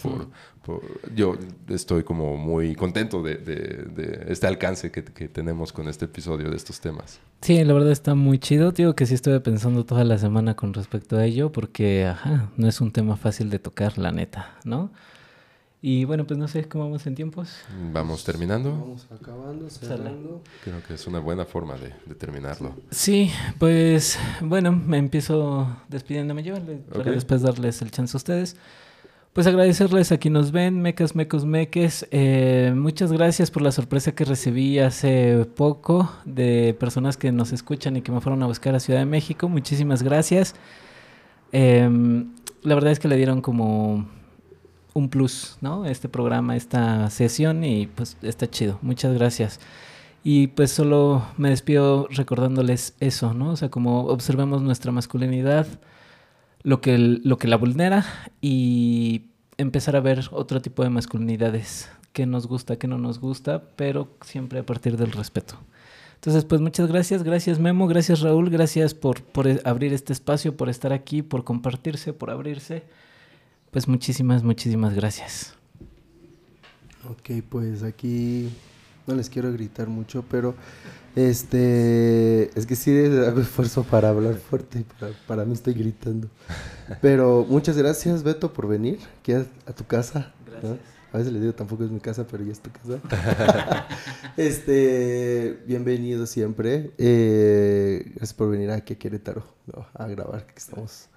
[0.64, 0.80] por,
[1.14, 1.36] yo
[1.68, 6.56] estoy como muy contento de, de, este alcance que, que, tenemos con este episodio de
[6.56, 7.20] estos temas.
[7.42, 8.72] Sí, la verdad está muy chido.
[8.72, 12.66] Digo que sí estuve pensando toda la semana con respecto a ello, porque, ajá, no
[12.66, 14.90] es un tema fácil de tocar, la neta, ¿no?
[15.86, 17.58] Y bueno, pues no sé cómo vamos en tiempos.
[17.92, 18.70] Vamos terminando.
[18.70, 20.40] Vamos acabando, cerrando.
[20.64, 22.74] Creo que es una buena forma de, terminarlo.
[22.90, 26.54] Sí, pues bueno, me empiezo despidiéndome yo
[26.90, 28.56] para después darles el chance a ustedes.
[29.34, 32.06] Pues agradecerles a quienes nos ven, mecas, mecos, meques.
[32.10, 37.98] Eh, muchas gracias por la sorpresa que recibí hace poco de personas que nos escuchan
[37.98, 39.50] y que me fueron a buscar a Ciudad de México.
[39.50, 40.54] Muchísimas gracias.
[41.52, 42.32] Em,
[42.62, 44.23] la verdad es que le dieron como
[44.94, 45.84] un plus, ¿no?
[45.84, 48.78] Este programa, esta sesión y pues está chido.
[48.80, 49.60] Muchas gracias.
[50.22, 53.50] Y pues solo me despido recordándoles eso, ¿no?
[53.50, 55.66] O sea, como observemos nuestra masculinidad,
[56.62, 58.06] lo que, lo que la vulnera
[58.40, 59.26] y
[59.58, 64.08] empezar a ver otro tipo de masculinidades, que nos gusta, que no nos gusta, pero
[64.22, 65.56] siempre a partir del respeto.
[66.14, 70.70] Entonces, pues muchas gracias, gracias Memo, gracias Raúl, gracias por, por abrir este espacio, por
[70.70, 72.84] estar aquí, por compartirse, por abrirse.
[73.74, 75.52] Pues muchísimas, muchísimas gracias.
[77.10, 78.48] Ok, pues aquí
[79.04, 80.54] no les quiero gritar mucho, pero
[81.16, 82.96] este es que sí
[83.26, 86.28] hago esfuerzo para hablar fuerte, para, para mí estoy gritando.
[87.02, 89.44] Pero muchas gracias, Beto, por venir aquí a,
[89.74, 90.32] tu casa.
[90.46, 90.78] Gracias.
[91.12, 93.88] A veces le digo tampoco es mi casa, pero ya es tu casa.
[94.36, 96.92] este, bienvenido siempre.
[96.96, 99.44] Eh, gracias por venir aquí a Querétaro
[99.94, 101.08] a grabar, que estamos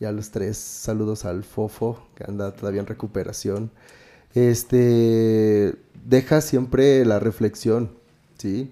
[0.00, 0.56] ya los tres.
[0.56, 3.70] Saludos al Fofo, que anda todavía en recuperación.
[4.34, 5.74] este,
[6.04, 7.90] deja siempre la reflexión,
[8.38, 8.70] ¿sí?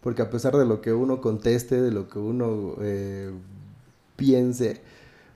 [0.00, 3.30] Porque a pesar de lo que uno conteste, de lo que uno eh,
[4.16, 4.80] piense,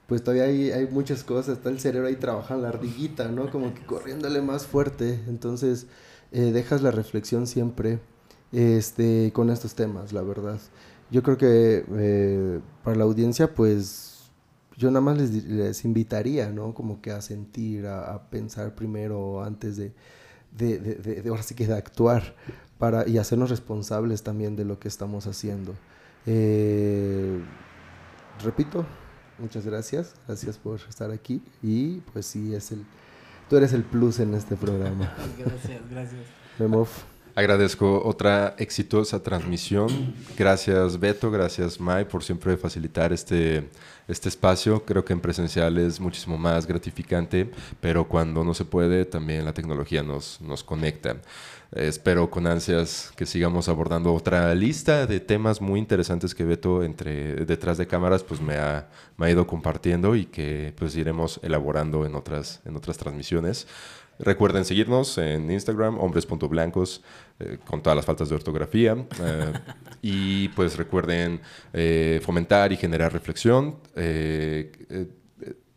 [0.07, 3.51] pues todavía hay, hay, muchas cosas, está el cerebro ahí trabajando la ardillita, ¿no?
[3.51, 5.87] Como que corriéndole más fuerte, entonces
[6.33, 7.99] eh, dejas la reflexión siempre
[8.53, 10.59] este, con estos temas, la verdad.
[11.11, 14.16] Yo creo que eh, para la audiencia, pues
[14.77, 16.75] yo nada más les, les, invitaría, ¿no?
[16.75, 19.93] Como que a sentir, a, a pensar primero antes de,
[20.57, 22.35] de, de, de, ahora sí que de actuar
[22.79, 25.75] para, y hacernos responsables también de lo que estamos haciendo.
[26.27, 27.41] Eh,
[28.43, 28.85] repito,
[29.39, 32.85] muchas gracias, gracias por estar aquí y pues sí, es el,
[33.49, 35.15] tú eres el plus en este programa.
[35.39, 36.23] Gracias, gracias.
[36.59, 36.89] Memov.
[37.37, 40.15] Agradezco otra exitosa transmisión.
[40.39, 43.69] Gracias Beto, gracias Mai por siempre facilitar este,
[44.09, 44.87] este espacio.
[44.87, 49.53] Creo que en presencial es muchísimo más gratificante, pero cuando no se puede, también la
[49.53, 51.19] tecnología nos, nos conecta.
[51.73, 57.45] Espero con ansias que sigamos abordando otra lista de temas muy interesantes que Beto entre,
[57.45, 62.07] detrás de cámaras pues me ha, me ha ido compartiendo y que pues iremos elaborando
[62.07, 63.67] en otras, en otras transmisiones.
[64.19, 67.03] Recuerden seguirnos en Instagram, hombres.blancos,
[67.39, 68.97] eh, con todas las faltas de ortografía.
[69.21, 69.53] Eh,
[70.03, 71.41] y pues recuerden
[71.73, 73.77] eh, fomentar y generar reflexión.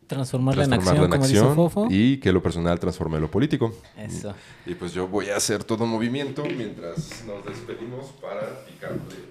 [0.06, 1.86] Transformarla, transformarla, en acción, en acción como dice Fofo.
[1.88, 3.72] Y que lo personal transforme lo político.
[3.96, 4.34] Eso.
[4.66, 9.30] Y pues yo voy a hacer todo un movimiento mientras nos despedimos para picarle.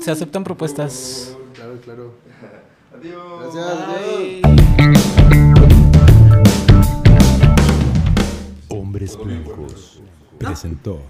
[0.00, 1.36] Se aceptan propuestas.
[1.54, 2.14] Claro, claro.
[2.94, 3.54] Adiós.
[3.54, 5.61] Gracias.
[8.82, 10.02] Hombres Blancos
[10.38, 11.00] presentó